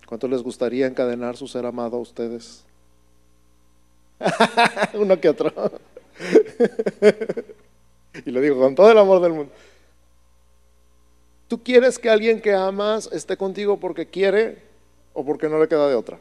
¿Cuántos 0.06 0.30
les 0.30 0.42
gustaría 0.42 0.86
encadenar 0.86 1.36
su 1.36 1.48
ser 1.48 1.66
amado 1.66 1.96
a 1.96 2.00
ustedes? 2.00 2.64
Uno 4.94 5.20
que 5.20 5.28
otro. 5.28 5.52
y 8.24 8.30
lo 8.30 8.40
digo 8.40 8.58
con 8.58 8.74
todo 8.74 8.90
el 8.90 8.98
amor 8.98 9.20
del 9.20 9.32
mundo. 9.32 9.52
¿Tú 11.48 11.62
quieres 11.62 11.98
que 11.98 12.10
alguien 12.10 12.40
que 12.40 12.54
amas 12.54 13.08
esté 13.12 13.36
contigo 13.36 13.78
porque 13.78 14.06
quiere 14.06 14.58
o 15.12 15.24
porque 15.24 15.48
no 15.48 15.58
le 15.58 15.68
queda 15.68 15.88
de 15.88 15.94
otra? 15.94 16.18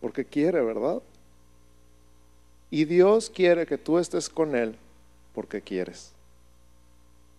Porque 0.00 0.24
quiere, 0.24 0.60
¿verdad? 0.60 1.00
Y 2.70 2.84
Dios 2.86 3.30
quiere 3.30 3.66
que 3.66 3.78
tú 3.78 3.98
estés 3.98 4.28
con 4.28 4.56
Él 4.56 4.76
porque 5.34 5.60
quieres, 5.60 6.12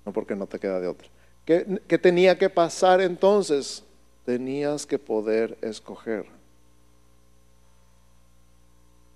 no 0.06 0.14
porque 0.14 0.36
no 0.36 0.48
te 0.48 0.60
queda 0.60 0.80
de 0.80 0.88
otra. 0.88 1.08
¿Qué, 1.46 2.00
tenía 2.00 2.38
que 2.38 2.50
pasar 2.50 3.02
entonces? 3.02 3.84
Tenías 4.26 4.86
que 4.86 4.98
poder 4.98 5.58
escoger. 5.62 6.26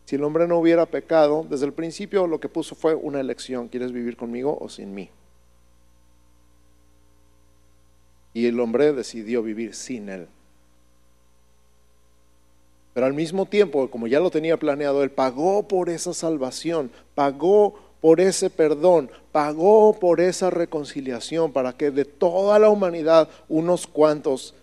Si 0.10 0.16
el 0.16 0.24
hombre 0.24 0.48
no 0.48 0.58
hubiera 0.58 0.88
pecado, 0.88 1.46
desde 1.48 1.68
el 1.68 1.74
principio 1.74 2.26
lo 2.26 2.40
que 2.40 2.50
puso 2.50 2.74
fue 2.74 2.96
una 2.96 3.20
elección, 3.20 3.68
¿quieres 3.68 3.92
vivir 3.92 4.18
conmigo 4.18 4.58
o 4.60 4.68
sin 4.68 4.92
mí? 4.92 5.08
Y 8.34 8.48
el 8.48 8.60
hombre 8.60 8.92
decidió 8.92 9.44
vivir 9.44 9.76
sin 9.76 10.10
él. 10.10 10.28
Pero 12.96 13.06
al 13.06 13.14
mismo 13.14 13.46
tiempo, 13.46 13.88
como 13.92 14.08
ya 14.08 14.20
lo 14.20 14.32
tenía 14.32 14.58
planeado, 14.58 15.04
él 15.04 15.12
pagó 15.12 15.68
por 15.68 15.92
esa 15.92 16.16
salvación, 16.16 16.90
pagó 17.14 17.76
por 18.02 18.20
ese 18.20 18.50
perdón, 18.50 19.12
pagó 19.32 19.94
por 20.00 20.22
esa 20.22 20.50
reconciliación 20.50 21.54
para 21.54 21.74
que 21.74 21.92
de 21.92 22.06
toda 22.06 22.58
la 22.58 22.70
humanidad 22.70 23.30
unos 23.48 23.86
cuantos 23.86 24.56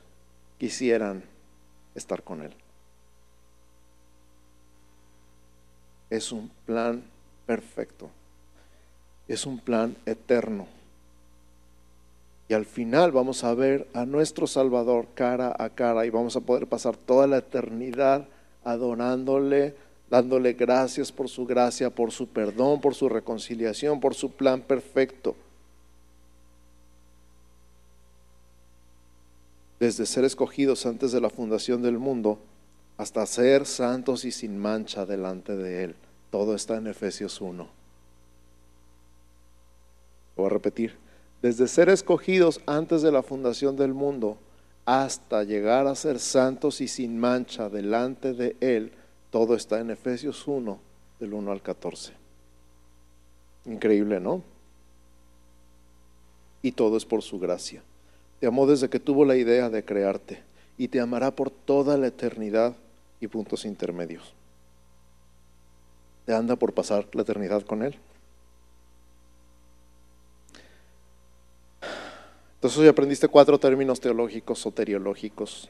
quisieran 0.58 1.22
estar 1.94 2.24
con 2.24 2.42
él. 2.42 2.52
Es 6.10 6.32
un 6.32 6.50
plan 6.64 7.02
perfecto, 7.46 8.10
es 9.28 9.46
un 9.46 9.58
plan 9.58 9.96
eterno. 10.06 10.66
Y 12.48 12.54
al 12.54 12.64
final 12.64 13.10
vamos 13.10 13.42
a 13.42 13.54
ver 13.54 13.88
a 13.92 14.06
nuestro 14.06 14.46
Salvador 14.46 15.08
cara 15.14 15.54
a 15.58 15.70
cara 15.70 16.06
y 16.06 16.10
vamos 16.10 16.36
a 16.36 16.40
poder 16.40 16.68
pasar 16.68 16.96
toda 16.96 17.26
la 17.26 17.38
eternidad 17.38 18.28
adorándole, 18.62 19.74
dándole 20.10 20.52
gracias 20.52 21.10
por 21.10 21.28
su 21.28 21.44
gracia, 21.44 21.90
por 21.90 22.12
su 22.12 22.28
perdón, 22.28 22.80
por 22.80 22.94
su 22.94 23.08
reconciliación, 23.08 23.98
por 24.00 24.14
su 24.14 24.30
plan 24.30 24.60
perfecto. 24.60 25.34
Desde 29.80 30.06
ser 30.06 30.24
escogidos 30.24 30.86
antes 30.86 31.12
de 31.12 31.20
la 31.20 31.30
fundación 31.30 31.82
del 31.82 31.98
mundo, 31.98 32.38
hasta 32.96 33.26
ser 33.26 33.66
santos 33.66 34.24
y 34.24 34.32
sin 34.32 34.58
mancha 34.58 35.04
delante 35.04 35.56
de 35.56 35.84
Él. 35.84 35.94
Todo 36.30 36.54
está 36.54 36.76
en 36.76 36.86
Efesios 36.86 37.40
1. 37.40 37.68
voy 40.36 40.46
a 40.46 40.48
repetir. 40.50 40.94
Desde 41.42 41.68
ser 41.68 41.88
escogidos 41.88 42.60
antes 42.66 43.02
de 43.02 43.12
la 43.12 43.22
fundación 43.22 43.76
del 43.76 43.94
mundo 43.94 44.38
hasta 44.84 45.44
llegar 45.44 45.86
a 45.86 45.94
ser 45.94 46.18
santos 46.18 46.80
y 46.80 46.88
sin 46.88 47.18
mancha 47.18 47.68
delante 47.68 48.32
de 48.32 48.56
Él, 48.60 48.92
todo 49.30 49.54
está 49.54 49.80
en 49.80 49.90
Efesios 49.90 50.46
1, 50.46 50.78
del 51.20 51.34
1 51.34 51.52
al 51.52 51.62
14. 51.62 52.12
Increíble, 53.66 54.20
¿no? 54.20 54.42
Y 56.62 56.72
todo 56.72 56.96
es 56.96 57.04
por 57.04 57.22
su 57.22 57.38
gracia. 57.38 57.82
Te 58.40 58.46
amó 58.46 58.66
desde 58.66 58.88
que 58.88 59.00
tuvo 59.00 59.24
la 59.24 59.36
idea 59.36 59.70
de 59.70 59.84
crearte 59.84 60.42
y 60.78 60.88
te 60.88 61.00
amará 61.00 61.30
por 61.30 61.50
toda 61.50 61.96
la 61.96 62.06
eternidad 62.06 62.76
y 63.20 63.28
puntos 63.28 63.64
intermedios. 63.64 64.34
¿Te 66.24 66.34
anda 66.34 66.56
por 66.56 66.74
pasar 66.74 67.06
la 67.12 67.22
eternidad 67.22 67.62
con 67.62 67.82
Él? 67.82 67.96
Entonces 72.56 72.78
hoy 72.78 72.88
aprendiste 72.88 73.28
cuatro 73.28 73.60
términos 73.60 74.00
teológicos 74.00 74.58
soteriológicos. 74.58 75.68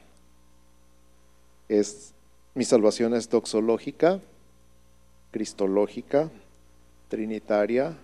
Es 1.69 2.15
mi 2.55 2.65
salvación 2.65 3.13
es 3.13 3.29
doxológica, 3.29 4.19
cristológica, 5.31 6.31
trinitaria 7.09 7.95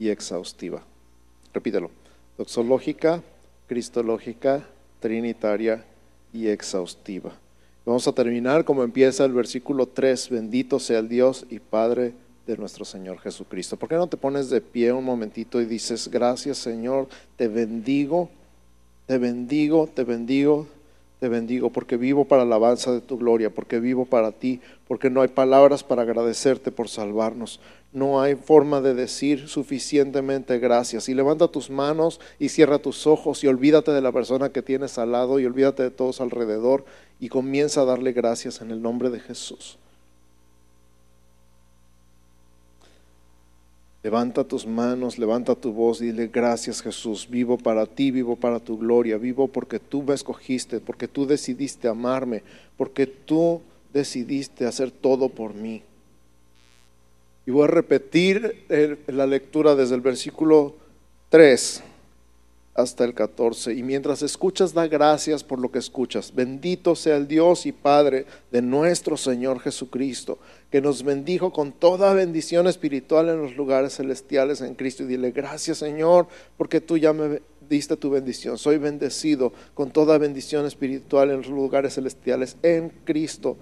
y 0.00 0.08
exhaustiva. 0.08 0.82
Repítelo. 1.54 1.92
Doxológica, 2.36 3.22
cristológica, 3.68 4.66
trinitaria 4.98 5.84
y 6.32 6.48
exhaustiva. 6.48 7.32
Vamos 7.84 8.06
a 8.06 8.12
terminar 8.12 8.64
como 8.64 8.82
empieza 8.82 9.24
el 9.24 9.32
versículo 9.32 9.86
3, 9.86 10.28
bendito 10.28 10.78
sea 10.78 10.98
el 10.98 11.08
Dios 11.08 11.46
y 11.48 11.60
Padre 11.60 12.12
de 12.46 12.56
nuestro 12.56 12.84
Señor 12.84 13.18
Jesucristo. 13.20 13.76
¿Por 13.76 13.88
qué 13.88 13.94
no 13.94 14.06
te 14.06 14.16
pones 14.16 14.50
de 14.50 14.60
pie 14.60 14.92
un 14.92 15.04
momentito 15.04 15.60
y 15.60 15.64
dices, 15.64 16.08
gracias 16.08 16.58
Señor, 16.58 17.08
te 17.36 17.48
bendigo, 17.48 18.28
te 19.06 19.16
bendigo, 19.18 19.88
te 19.92 20.04
bendigo, 20.04 20.66
te 21.20 21.28
bendigo, 21.28 21.70
porque 21.70 21.98
vivo 21.98 22.24
para 22.24 22.44
la 22.44 22.56
alabanza 22.56 22.92
de 22.92 23.02
tu 23.02 23.18
gloria, 23.18 23.50
porque 23.50 23.78
vivo 23.78 24.06
para 24.06 24.32
ti, 24.32 24.60
porque 24.88 25.10
no 25.10 25.20
hay 25.20 25.28
palabras 25.28 25.84
para 25.84 26.02
agradecerte 26.02 26.72
por 26.72 26.88
salvarnos. 26.88 27.60
No 27.92 28.22
hay 28.22 28.36
forma 28.36 28.80
de 28.80 28.94
decir 28.94 29.46
suficientemente 29.46 30.58
gracias. 30.58 31.10
Y 31.10 31.14
levanta 31.14 31.48
tus 31.48 31.68
manos 31.68 32.20
y 32.38 32.48
cierra 32.48 32.78
tus 32.78 33.06
ojos 33.06 33.44
y 33.44 33.48
olvídate 33.48 33.92
de 33.92 34.00
la 34.00 34.12
persona 34.12 34.48
que 34.48 34.62
tienes 34.62 34.96
al 34.96 35.12
lado 35.12 35.38
y 35.38 35.44
olvídate 35.44 35.82
de 35.82 35.90
todos 35.90 36.22
alrededor 36.22 36.86
y 37.20 37.28
comienza 37.28 37.82
a 37.82 37.84
darle 37.84 38.12
gracias 38.12 38.62
en 38.62 38.70
el 38.70 38.80
nombre 38.80 39.10
de 39.10 39.20
Jesús. 39.20 39.78
Levanta 44.02 44.44
tus 44.44 44.66
manos, 44.66 45.18
levanta 45.18 45.54
tu 45.54 45.72
voz 45.72 45.98
dile 45.98 46.28
gracias 46.28 46.80
Jesús, 46.80 47.28
vivo 47.28 47.58
para 47.58 47.84
ti, 47.84 48.10
vivo 48.10 48.34
para 48.34 48.58
tu 48.58 48.78
gloria, 48.78 49.18
vivo 49.18 49.48
porque 49.48 49.78
tú 49.78 50.02
me 50.02 50.14
escogiste, 50.14 50.80
porque 50.80 51.06
tú 51.06 51.26
decidiste 51.26 51.86
amarme, 51.86 52.42
porque 52.78 53.06
tú 53.06 53.60
decidiste 53.92 54.64
hacer 54.64 54.90
todo 54.90 55.28
por 55.28 55.52
mí. 55.52 55.82
Y 57.44 57.50
voy 57.50 57.64
a 57.64 57.66
repetir 57.66 58.64
la 59.06 59.26
lectura 59.26 59.74
desde 59.74 59.96
el 59.96 60.00
versículo 60.00 60.76
3 61.28 61.82
hasta 62.74 63.04
el 63.04 63.14
14. 63.14 63.74
Y 63.74 63.82
mientras 63.82 64.22
escuchas, 64.22 64.72
da 64.72 64.86
gracias 64.86 65.44
por 65.44 65.58
lo 65.58 65.70
que 65.70 65.78
escuchas. 65.78 66.34
Bendito 66.34 66.94
sea 66.94 67.16
el 67.16 67.26
Dios 67.26 67.66
y 67.66 67.72
Padre 67.72 68.26
de 68.50 68.62
nuestro 68.62 69.16
Señor 69.16 69.60
Jesucristo, 69.60 70.38
que 70.70 70.80
nos 70.80 71.02
bendijo 71.02 71.52
con 71.52 71.72
toda 71.72 72.14
bendición 72.14 72.66
espiritual 72.66 73.28
en 73.28 73.42
los 73.42 73.56
lugares 73.56 73.96
celestiales 73.96 74.60
en 74.60 74.74
Cristo. 74.74 75.02
Y 75.02 75.06
dile, 75.06 75.32
gracias 75.32 75.78
Señor, 75.78 76.26
porque 76.56 76.80
tú 76.80 76.96
ya 76.96 77.12
me 77.12 77.42
diste 77.68 77.96
tu 77.96 78.10
bendición. 78.10 78.58
Soy 78.58 78.78
bendecido 78.78 79.52
con 79.74 79.90
toda 79.90 80.18
bendición 80.18 80.66
espiritual 80.66 81.30
en 81.30 81.38
los 81.38 81.48
lugares 81.48 81.94
celestiales 81.94 82.56
en 82.62 82.90
Cristo, 83.04 83.56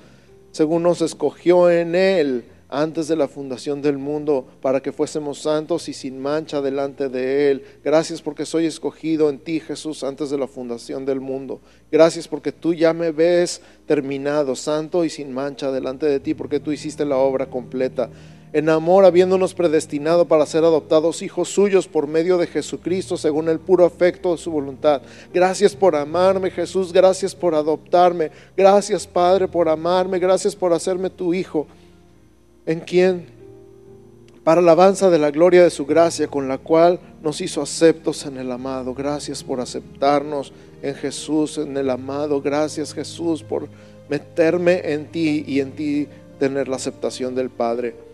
según 0.53 0.83
nos 0.83 1.03
escogió 1.03 1.71
en 1.71 1.95
Él 1.95 2.45
antes 2.69 3.09
de 3.09 3.17
la 3.17 3.29
fundación 3.29 3.81
del 3.81 3.99
mundo, 3.99 4.47
para 4.61 4.81
que 4.81 4.93
fuésemos 4.93 5.41
santos 5.41 5.89
y 5.89 5.95
sin 5.95 6.21
mancha 6.21 6.61
delante 6.61 7.09
de 7.09 7.51
Él. 7.51 7.65
Gracias 7.83 8.21
porque 8.21 8.45
soy 8.45 8.67
escogido 8.67 9.31
en 9.31 9.39
ti, 9.39 9.61
Jesús, 9.61 10.05
antes 10.05 10.31
de 10.31 10.39
la 10.39 10.47
fundación 10.47 11.07
del 11.07 11.21
mundo. 11.21 11.61
Gracias 11.91 12.29
porque 12.29 12.53
tú 12.53 12.75
ya 12.75 12.93
me 12.93 13.11
ves 13.11 13.63
terminado, 13.87 14.55
santo 14.55 15.05
y 15.05 15.11
sin 15.11 15.33
mancha 15.33 15.73
delante 15.73 16.07
de 16.07 16.21
ti, 16.21 16.35
porque 16.35 16.61
tú 16.61 16.73
hiciste 16.73 17.05
la 17.05 17.17
obra 17.17 17.47
completa. 17.47 18.11
En 18.53 18.71
amor, 18.71 19.05
habiéndonos 19.05 19.53
predestinado 19.53 20.27
para 20.27 20.47
ser 20.47 20.65
adoptados 20.65 21.21
hijos 21.21 21.51
suyos 21.51 21.87
por 21.87 22.07
medio 22.07 22.39
de 22.39 22.47
Jesucristo, 22.47 23.19
según 23.19 23.51
el 23.51 23.61
puro 23.61 23.85
afecto 23.85 24.33
de 24.33 24.39
su 24.39 24.51
voluntad. 24.51 25.03
Gracias 25.35 25.77
por 25.77 25.95
amarme, 25.95 26.51
Jesús. 26.51 26.91
Gracias 26.91 27.35
por 27.35 27.55
adoptarme. 27.55 28.31
Gracias, 28.57 29.07
Padre, 29.07 29.49
por 29.49 29.69
amarme. 29.69 30.19
Gracias 30.19 30.57
por 30.57 30.73
hacerme 30.73 31.11
tu 31.11 31.35
hijo 31.35 31.67
en 32.69 32.81
quien, 32.81 33.25
para 34.45 34.61
alabanza 34.61 35.09
de 35.09 35.19
la 35.19 35.31
gloria 35.31 35.65
de 35.65 35.71
su 35.71 35.87
gracia, 35.87 36.29
con 36.29 36.49
la 36.49 36.59
cual 36.59 37.01
nos 37.23 37.41
hizo 37.41 37.63
aceptos 37.63 38.27
en 38.27 38.37
el 38.37 38.53
amado. 38.53 38.93
Gracias 38.93 39.43
por 39.43 39.59
aceptarnos 39.59 40.53
en 40.83 40.95
Jesús, 40.95 41.57
en 41.57 41.75
el 41.79 41.89
amado. 41.89 42.43
Gracias 42.43 42.93
Jesús 42.93 43.43
por 43.43 43.69
meterme 44.11 44.93
en 44.93 45.07
ti 45.07 45.45
y 45.47 45.61
en 45.61 45.73
ti 45.73 46.09
tener 46.39 46.69
la 46.69 46.77
aceptación 46.77 47.35
del 47.35 47.49
Padre. 47.49 48.08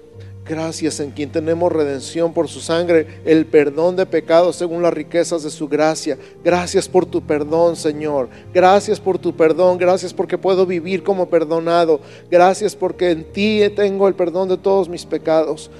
Gracias 0.46 1.00
en 1.00 1.10
quien 1.10 1.32
tenemos 1.32 1.72
redención 1.72 2.34
por 2.34 2.48
su 2.48 2.60
sangre, 2.60 3.06
el 3.24 3.46
perdón 3.46 3.96
de 3.96 4.04
pecados 4.04 4.56
según 4.56 4.82
las 4.82 4.92
riquezas 4.92 5.42
de 5.42 5.48
su 5.48 5.68
gracia. 5.68 6.18
Gracias 6.44 6.86
por 6.86 7.06
tu 7.06 7.22
perdón, 7.22 7.76
Señor. 7.76 8.28
Gracias 8.52 9.00
por 9.00 9.18
tu 9.18 9.34
perdón. 9.34 9.78
Gracias 9.78 10.12
porque 10.12 10.36
puedo 10.36 10.66
vivir 10.66 11.02
como 11.02 11.30
perdonado. 11.30 11.98
Gracias 12.30 12.76
porque 12.76 13.10
en 13.10 13.24
ti 13.24 13.62
tengo 13.74 14.06
el 14.06 14.14
perdón 14.14 14.50
de 14.50 14.58
todos 14.58 14.86
mis 14.86 15.06
pecados 15.06 15.70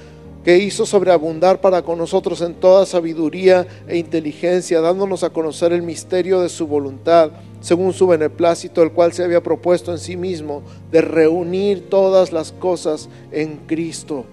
que 0.43 0.57
hizo 0.57 0.87
sobreabundar 0.87 1.61
para 1.61 1.83
con 1.83 1.99
nosotros 1.99 2.41
en 2.41 2.55
toda 2.55 2.87
sabiduría 2.87 3.67
e 3.87 3.99
inteligencia, 3.99 4.81
dándonos 4.81 5.25
a 5.25 5.31
conocer 5.31 5.75
el 5.75 5.83
misterio 5.83 6.41
de 6.41 6.49
su 6.49 6.67
voluntad, 6.67 7.33
según 7.61 7.93
su 7.93 8.07
beneplácito, 8.07 8.83
el 8.83 8.93
cual 8.93 9.13
se 9.13 9.25
había 9.25 9.43
propuesto 9.43 9.93
en 9.93 9.99
sí 9.99 10.17
mismo, 10.17 10.63
de 10.91 11.03
reunir 11.03 11.91
todas 11.91 12.33
las 12.33 12.53
cosas 12.53 13.11
en 13.31 13.57
Cristo 13.67 14.25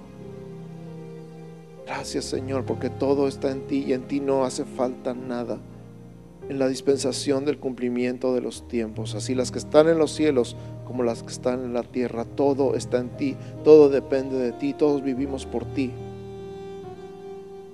Gracias 1.94 2.24
Señor, 2.24 2.64
porque 2.66 2.90
todo 2.90 3.28
está 3.28 3.52
en 3.52 3.68
ti 3.68 3.84
y 3.86 3.92
en 3.92 4.08
ti 4.08 4.22
no 4.22 4.46
hace 4.46 4.64
falta 4.64 5.14
nada. 5.14 5.60
En 6.48 6.58
la 6.58 6.70
dispensación 6.70 7.44
del 7.44 7.58
cumplimiento 7.58 8.34
de 8.34 8.40
los 8.40 8.66
tiempos, 8.70 9.14
así 9.14 9.36
las 9.36 9.52
que 9.52 9.60
están 9.60 9.90
en 9.90 9.98
los 9.98 10.12
cielos 10.14 10.56
como 10.88 11.04
las 11.04 11.22
que 11.22 11.34
están 11.34 11.66
en 11.66 11.74
la 11.74 11.84
tierra. 11.84 12.24
Todo 12.24 12.76
está 12.76 13.00
en 13.00 13.10
ti, 13.18 13.36
todo 13.66 13.90
depende 13.90 14.38
de 14.38 14.54
ti, 14.54 14.74
todos 14.74 15.04
vivimos 15.04 15.46
por 15.46 15.66
ti. 15.66 15.92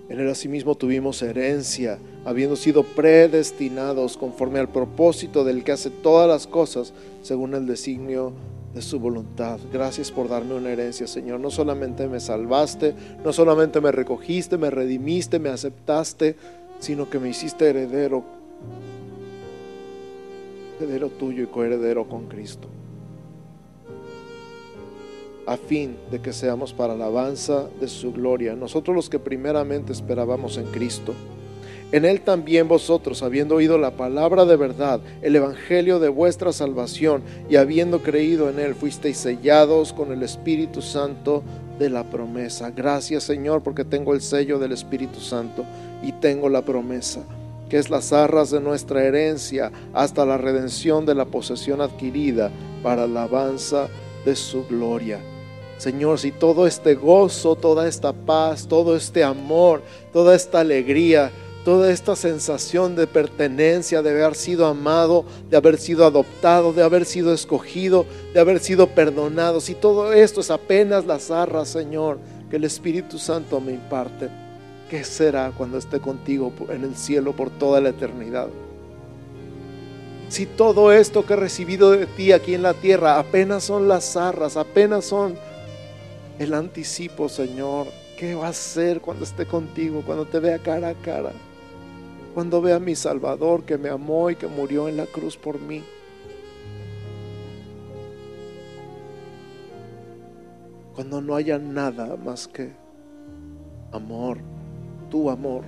En 0.10 0.19
él 0.19 0.30
asimismo 0.30 0.73
tuvimos 0.73 1.21
herencia, 1.21 1.99
habiendo 2.25 2.56
sido 2.56 2.82
predestinados 2.82 4.17
conforme 4.17 4.58
al 4.58 4.69
propósito 4.69 5.43
del 5.43 5.63
que 5.63 5.73
hace 5.73 5.91
todas 5.91 6.27
las 6.27 6.47
cosas 6.47 6.91
según 7.21 7.53
el 7.53 7.67
designio 7.67 8.34
de 8.73 8.82
su 8.82 8.99
voluntad. 8.99 9.60
Gracias 9.71 10.12
por 10.12 10.30
darme 10.30 10.56
una 10.56 10.71
herencia, 10.71 11.08
Señor. 11.08 11.39
No 11.39 11.49
solamente 11.49 12.08
me 12.08 12.19
salvaste, 12.19 12.93
no 13.23 13.34
solamente 13.34 13.82
me 13.82 13.91
recogiste, 13.91 14.58
me 14.58 14.69
redimiste, 14.69 15.39
me 15.39 15.49
aceptaste, 15.49 16.36
sino 16.80 17.10
que 17.10 17.19
me 17.19 17.30
hiciste 17.30 17.69
heredero, 17.69 18.23
heredero 20.80 21.10
tuyo 21.10 21.43
y 21.43 21.47
coheredero 21.47 22.08
con 22.08 22.27
Cristo 22.27 22.67
a 25.47 25.56
fin 25.56 25.95
de 26.12 26.19
que 26.19 26.34
seamos 26.34 26.73
para 26.73 26.93
alabanza 26.93 27.69
de 27.80 27.88
su 27.88 28.12
gloria, 28.12 28.53
nosotros 28.53 28.93
los 28.93 29.10
que 29.10 29.17
primeramente 29.17 29.93
esperábamos 29.93 30.58
en 30.58 30.65
Cristo. 30.65 31.13
En 31.91 32.04
Él 32.04 32.19
también 32.19 32.67
vosotros, 32.67 33.23
habiendo 33.23 33.56
oído 33.56 33.78
la 33.78 33.91
palabra 33.91 34.43
de 34.43 34.58
verdad, 34.58 35.00
el 35.21 35.38
Evangelio 35.38 36.00
de 36.00 36.10
vuestra 36.10 36.52
salvación, 36.52 37.23
y 37.50 37.56
habiendo 37.56 38.04
creído 38.04 38.50
en 38.50 38.60
Él, 38.60 38.76
fuisteis 38.76 39.17
sellados 39.17 39.93
con 39.93 40.12
el 40.12 40.21
Espíritu 40.21 40.82
Santo 40.82 41.43
de 41.80 41.89
la 41.89 42.04
promesa. 42.04 42.71
Gracias 42.71 43.23
Señor, 43.23 43.63
porque 43.63 43.86
tengo 43.86 44.13
el 44.13 44.21
sello 44.21 44.60
del 44.60 44.73
Espíritu 44.73 45.21
Santo 45.21 45.63
y 46.04 46.12
tengo 46.12 46.50
la 46.50 46.63
promesa, 46.63 47.21
que 47.69 47.78
es 47.78 47.89
las 47.89 48.12
arras 48.12 48.52
de 48.52 48.60
nuestra 48.60 49.04
herencia 49.06 49.71
hasta 49.93 50.26
la 50.26 50.38
redención 50.38 51.06
de 51.06 51.15
la 51.15 51.26
posesión 51.26 51.80
adquirida 51.80 52.52
para 52.84 53.04
alabanza 53.04 53.88
de 54.26 54.36
su 54.36 54.65
gloria. 54.65 55.19
Señor, 55.78 56.19
si 56.19 56.32
todo 56.32 56.65
este 56.65 56.95
gozo, 56.95 57.56
toda 57.56 57.88
esta 57.88 58.12
paz, 58.12 58.67
todo 58.67 58.95
este 58.95 59.23
amor, 59.23 59.84
toda 60.12 60.36
esta 60.36 60.62
alegría, 60.62 61.32
toda 61.67 61.91
esta 61.91 62.15
sensación 62.15 62.95
de 62.95 63.08
pertenencia, 63.08 64.01
de 64.01 64.12
haber 64.12 64.36
sido 64.36 64.67
amado, 64.67 65.25
de 65.49 65.58
haber 65.58 65.77
sido 65.77 66.06
adoptado, 66.06 66.71
de 66.71 66.82
haber 66.82 67.03
sido 67.03 67.34
escogido, 67.34 68.06
de 68.34 68.39
haber 68.39 68.62
sido 68.62 68.88
perdonado, 68.88 69.60
si 69.60 69.75
todo 69.75 70.13
esto 70.13 70.39
es 70.39 70.49
apenas 70.49 71.06
las 71.06 71.30
arras, 71.30 71.67
Señor, 71.67 72.19
que 72.49 72.56
el 72.56 72.63
Espíritu 72.63 73.19
Santo 73.19 73.60
me 73.60 73.73
imparte, 73.73 74.30
¿qué 74.89 75.03
será 75.03 75.51
cuando 75.58 75.77
esté 75.77 75.99
contigo 75.99 76.53
en 76.69 76.86
el 76.86 76.95
cielo 76.95 77.34
por 77.34 77.49
toda 77.49 77.82
la 77.82 77.89
eternidad? 77.89 78.47
Si 80.30 80.45
todo 80.45 80.93
esto 80.93 81.25
que 81.25 81.34
he 81.34 81.36
recibido 81.36 81.91
de 81.91 82.06
ti 82.06 82.32
aquí 82.32 82.53
en 82.53 82.62
la 82.62 82.75
tierra 82.75 83.19
apenas 83.19 83.65
son 83.65 83.89
las 83.89 84.15
arras, 84.15 84.56
apenas 84.56 85.03
son 85.03 85.36
el 86.39 86.53
anticipo, 86.53 87.27
Señor. 87.27 87.88
¿Qué 88.17 88.36
va 88.36 88.47
a 88.47 88.51
hacer 88.51 89.01
cuando 89.01 89.25
esté 89.25 89.45
contigo, 89.45 90.01
cuando 90.06 90.25
te 90.25 90.39
vea 90.39 90.60
cara 90.60 90.88
a 90.88 90.93
cara? 90.93 91.34
Cuando 92.38 92.62
vea 92.62 92.76
a 92.76 92.80
mi 92.80 92.93
Salvador 92.93 93.63
que 93.63 93.80
me 93.80 93.89
amó 93.89 94.30
y 94.30 94.36
que 94.36 94.45
murió 94.45 94.88
en 94.88 94.95
la 94.95 95.08
cruz 95.08 95.36
por 95.36 95.60
mí. 95.60 95.82
Cuando 100.93 101.19
no 101.19 101.34
haya 101.34 101.58
nada 101.58 102.15
más 102.15 102.47
que 102.47 102.73
amor, 103.91 104.38
tu 105.10 105.32
amor 105.32 105.63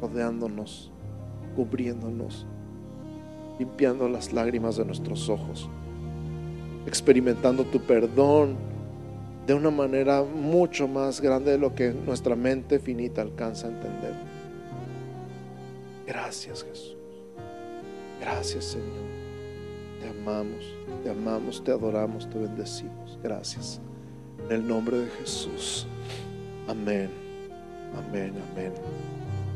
rodeándonos, 0.00 0.90
cubriéndonos, 1.54 2.48
limpiando 3.60 4.08
las 4.08 4.32
lágrimas 4.32 4.76
de 4.76 4.86
nuestros 4.86 5.28
ojos, 5.28 5.70
experimentando 6.84 7.62
tu 7.62 7.78
perdón 7.78 8.56
de 9.46 9.54
una 9.54 9.70
manera 9.70 10.24
mucho 10.24 10.88
más 10.88 11.20
grande 11.20 11.52
de 11.52 11.58
lo 11.58 11.76
que 11.76 11.92
nuestra 11.92 12.34
mente 12.34 12.80
finita 12.80 13.22
alcanza 13.22 13.68
a 13.68 13.70
entender. 13.70 14.37
Gracias 16.08 16.64
Jesús. 16.64 16.96
Gracias 18.18 18.64
Señor. 18.64 19.06
Te 20.00 20.08
amamos, 20.08 20.64
te 21.02 21.10
amamos, 21.10 21.62
te 21.62 21.70
adoramos, 21.70 22.28
te 22.30 22.38
bendecimos. 22.38 23.18
Gracias. 23.22 23.78
En 24.46 24.52
el 24.52 24.66
nombre 24.66 25.00
de 25.00 25.10
Jesús. 25.10 25.86
Amén. 26.66 27.10
Amén, 27.94 28.32
amén. 28.52 28.72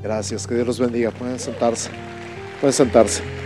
Gracias. 0.03 0.47
Que 0.47 0.57
Dios 0.57 0.67
los 0.67 0.79
bendiga. 0.79 1.11
Pueden 1.11 1.39
sentarse. 1.39 1.91
Pueden 2.61 2.75
sentarse. 2.75 3.42